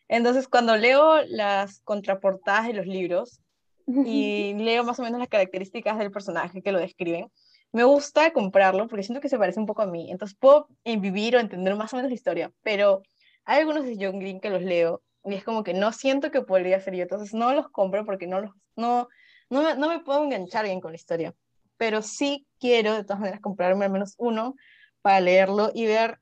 [0.09, 3.41] Entonces, cuando leo las contraportadas de los libros
[3.87, 7.31] y leo más o menos las características del personaje que lo describen,
[7.73, 10.11] me gusta comprarlo porque siento que se parece un poco a mí.
[10.11, 13.03] Entonces, puedo vivir o entender más o menos la historia, pero
[13.45, 16.43] hay algunos de John Green que los leo y es como que no siento que
[16.43, 19.09] podría ser yo, entonces no los compro porque no, los, no,
[19.51, 21.35] no, me, no me puedo enganchar bien con la historia,
[21.77, 24.55] pero sí quiero de todas maneras comprarme al menos uno
[25.03, 26.21] para leerlo y ver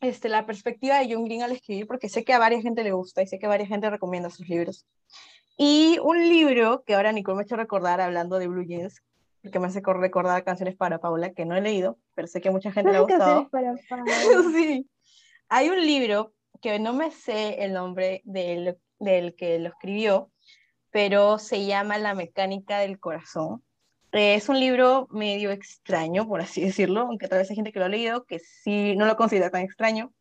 [0.00, 2.92] este, la perspectiva de John Green al escribir, porque sé que a varias gente le
[2.92, 4.86] gusta y sé que a varias gente recomienda sus libros.
[5.56, 9.02] Y un libro que ahora Nicole me ha hecho recordar hablando de Blue Jeans,
[9.50, 12.72] que me hace recordar canciones para Paula, que no he leído, pero sé que mucha
[12.72, 13.48] gente le ha gustado.
[13.48, 13.74] Para
[14.52, 14.88] sí.
[15.48, 20.30] Hay un libro que no me sé el nombre del, del que lo escribió,
[20.90, 23.62] pero se llama La mecánica del corazón.
[24.12, 27.84] Es un libro medio extraño, por así decirlo, aunque tal vez hay gente que lo
[27.84, 30.12] ha leído que sí no lo considera tan extraño,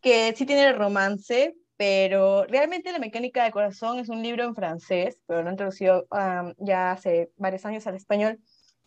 [0.00, 5.18] que sí tiene romance, pero realmente La mecánica del corazón es un libro en francés,
[5.26, 6.06] pero lo han traducido
[6.58, 8.38] ya hace varios años al español,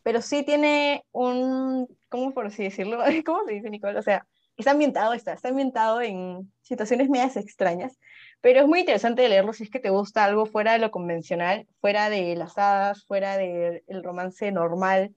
[0.03, 2.99] pero sí tiene un, ¿cómo por así decirlo?
[3.26, 3.97] ¿Cómo se dice, Nicole?
[3.97, 7.97] O sea, está ambientado, está, está ambientado en situaciones medias extrañas,
[8.43, 11.65] pero es muy interesante leerlo si es que te gusta algo fuera de lo convencional,
[11.79, 15.15] fuera de las hadas, fuera del romance normal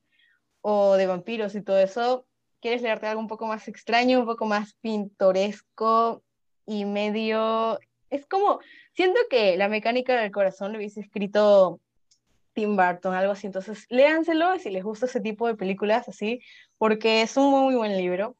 [0.60, 2.24] o de vampiros y todo eso.
[2.60, 6.22] ¿Quieres leerte algo un poco más extraño, un poco más pintoresco
[6.66, 7.80] y medio...
[8.10, 8.60] Es como,
[8.94, 11.80] siento que la mecánica del corazón lo hubiese escrito
[12.52, 13.48] Tim Burton, algo así.
[13.48, 16.38] Entonces, léanselo si les gusta ese tipo de películas así,
[16.78, 18.36] porque es un muy buen libro.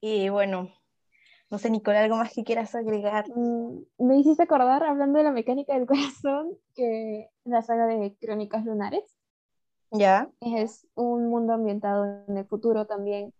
[0.00, 0.72] Y bueno,
[1.52, 3.26] no sé, Nicole, ¿algo más que quieras agregar?
[3.28, 5.86] Mm, me hiciste acordar, hablando de la mecánica del
[6.24, 9.04] corazón, que la saga de Crónicas Lunares.
[9.90, 10.30] Ya.
[10.40, 13.34] Es un mundo ambientado en el futuro también,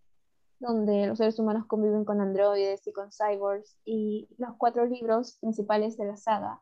[0.59, 3.79] donde los seres humanos conviven con androides y con cyborgs.
[3.83, 6.61] Y los cuatro libros principales de la saga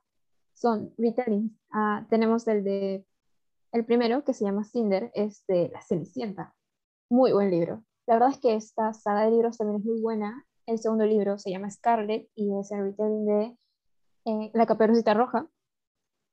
[0.54, 1.52] son retellings.
[1.70, 3.06] Ah, tenemos el de
[3.74, 6.56] el primero, que se llama Cinder, es de La Cenicienta.
[7.10, 7.84] Muy buen libro.
[8.08, 10.46] La verdad es que esta saga de libros también es muy buena.
[10.72, 13.58] El segundo libro se llama Scarlet y es el retelling de
[14.24, 15.50] eh, La Caperucita Roja.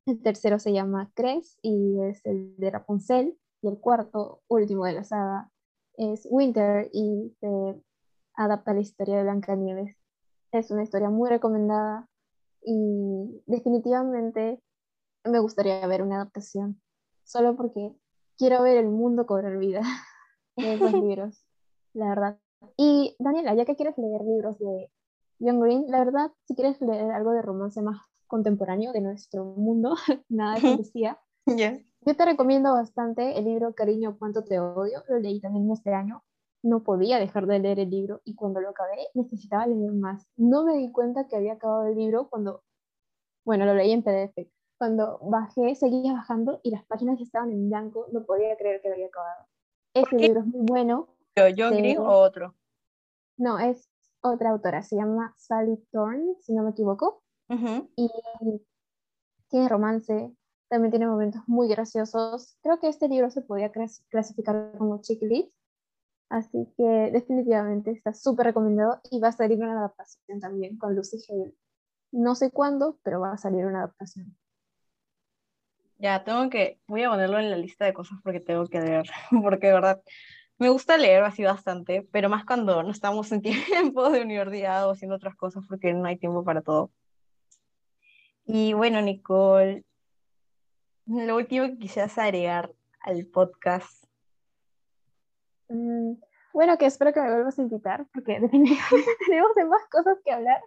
[0.06, 3.36] El tercero se llama Cres y es el de Rapunzel.
[3.62, 5.50] Y el cuarto, último de la saga,
[5.96, 7.82] es Winter y se
[8.34, 9.96] adapta a la historia de Blancanieves.
[10.52, 12.08] Es una historia muy recomendada
[12.62, 14.62] y definitivamente
[15.24, 16.80] me gustaría ver una adaptación,
[17.24, 17.92] solo porque
[18.36, 19.82] quiero ver el mundo cobrar vida
[20.56, 21.44] de esos libros
[21.92, 22.38] la verdad.
[22.76, 24.90] Y Daniela, ya que quieres leer libros de
[25.40, 29.94] John Green, la verdad, si quieres leer algo de romance más contemporáneo de nuestro mundo,
[30.28, 35.02] nada de fantasía, yo te recomiendo bastante el libro Cariño, cuánto te odio.
[35.08, 36.22] Lo leí también este año.
[36.62, 40.26] No podía dejar de leer el libro y cuando lo acabé necesitaba leer más.
[40.36, 42.62] No me di cuenta que había acabado el libro cuando,
[43.44, 44.50] bueno, lo leí en PDF.
[44.76, 48.06] Cuando bajé, seguía bajando y las páginas estaban en blanco.
[48.12, 49.46] No podía creer que había acabado.
[49.94, 51.08] Ese libro es muy bueno
[51.56, 52.54] ¿John Green o otro?
[53.36, 53.88] No, es
[54.20, 57.22] otra autora, se llama Sally Thorne, si no me equivoco.
[57.96, 58.10] Y
[59.48, 60.30] tiene romance,
[60.68, 62.58] también tiene momentos muy graciosos.
[62.62, 63.72] Creo que este libro se podía
[64.10, 65.50] clasificar como chick lit,
[66.28, 71.18] así que definitivamente está súper recomendado y va a salir una adaptación también con Lucy
[71.28, 71.54] Hale.
[72.12, 74.36] No sé cuándo, pero va a salir una adaptación.
[75.98, 79.06] Ya, tengo que, voy a ponerlo en la lista de cosas porque tengo que leer,
[79.42, 80.02] porque de verdad
[80.58, 84.92] me gusta leer así bastante, pero más cuando no estamos en tiempo de universidad o
[84.92, 86.90] haciendo otras cosas porque no hay tiempo para todo.
[88.44, 89.84] Y bueno, Nicole,
[91.06, 94.04] lo último que quisieras agregar al podcast.
[95.68, 96.14] Mm,
[96.52, 100.60] Bueno, que espero que me vuelvas a invitar, porque definitivamente tenemos más cosas que hablar.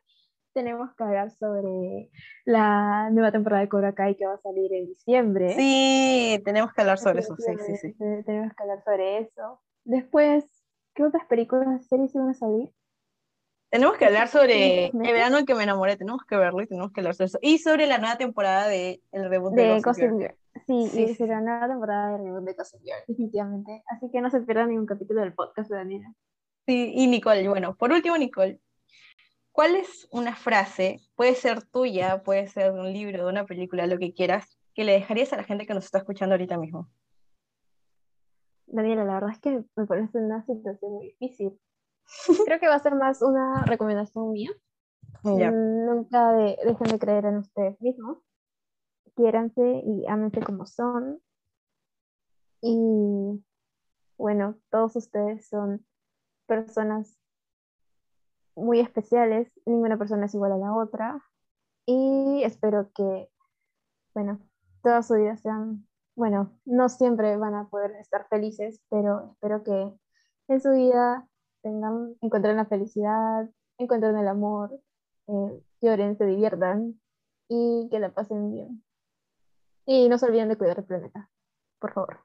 [0.53, 2.09] Tenemos que hablar sobre
[2.45, 5.53] la nueva temporada de Cobra Kai que va a salir en diciembre.
[5.55, 7.93] Sí, tenemos que hablar sobre eso, sí, sí, sí.
[8.25, 9.61] Tenemos que hablar sobre eso.
[9.85, 10.45] Después,
[10.93, 12.71] ¿qué otras películas, series iban a salir?
[13.71, 16.91] Tenemos que hablar sobre el verano en que me enamoré, tenemos que verlo y tenemos
[16.91, 17.39] que hablar sobre eso.
[17.41, 20.35] Y sobre la nueva temporada de el reboot de, de Gossip Girl.
[20.67, 23.81] Sí, sí, y será la nueva temporada de reboot de Gossip Girl, definitivamente.
[23.87, 26.13] Así que no se pierdan ningún capítulo del podcast de Daniela.
[26.67, 28.59] Sí, y Nicole, bueno, por último, Nicole,
[29.51, 33.87] ¿cuál es una frase, puede ser tuya, puede ser de un libro, de una película,
[33.87, 36.89] lo que quieras, que le dejarías a la gente que nos está escuchando ahorita mismo?
[38.67, 41.59] Daniela, la verdad es que me parece una situación muy difícil.
[42.45, 44.51] Creo que va a ser más una recomendación mía.
[45.23, 48.19] Mm, nunca dejen de creer en ustedes mismos.
[49.15, 51.21] Quiéranse y ámense como son.
[52.61, 53.43] Y
[54.17, 55.85] bueno, todos ustedes son
[56.47, 57.20] personas
[58.61, 59.51] muy especiales.
[59.65, 61.21] Ninguna persona es igual a la otra.
[61.85, 63.29] Y espero que,
[64.13, 64.39] bueno,
[64.83, 69.91] toda su vida sean, bueno, no siempre van a poder estar felices, pero espero que
[70.47, 71.27] en su vida
[71.61, 74.79] tengan, encuentren la felicidad, encuentren el amor,
[75.27, 76.99] eh, lloren, se diviertan
[77.47, 78.83] y que la pasen bien.
[79.85, 81.29] Y no se olviden de cuidar el planeta,
[81.79, 82.19] por favor.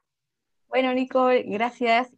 [0.67, 2.11] Bueno, Nicole, gracias.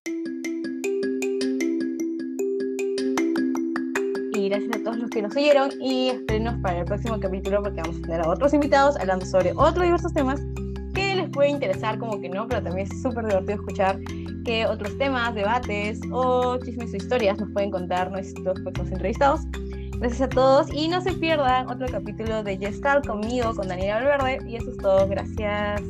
[4.50, 7.98] Gracias a todos los que nos oyeron y espérenos para el próximo capítulo porque vamos
[8.00, 10.42] a tener a otros invitados hablando sobre otros diversos temas
[10.96, 14.00] que les puede interesar como que no, pero también es súper divertido escuchar
[14.46, 19.42] que otros temas, debates o chismes o historias nos pueden contar nuestros próximos entrevistados.
[20.00, 24.50] Gracias a todos y no se pierdan otro capítulo de Gestal conmigo, con Daniela Valverde.
[24.50, 25.08] Y eso es todo.
[25.08, 25.84] Gracias.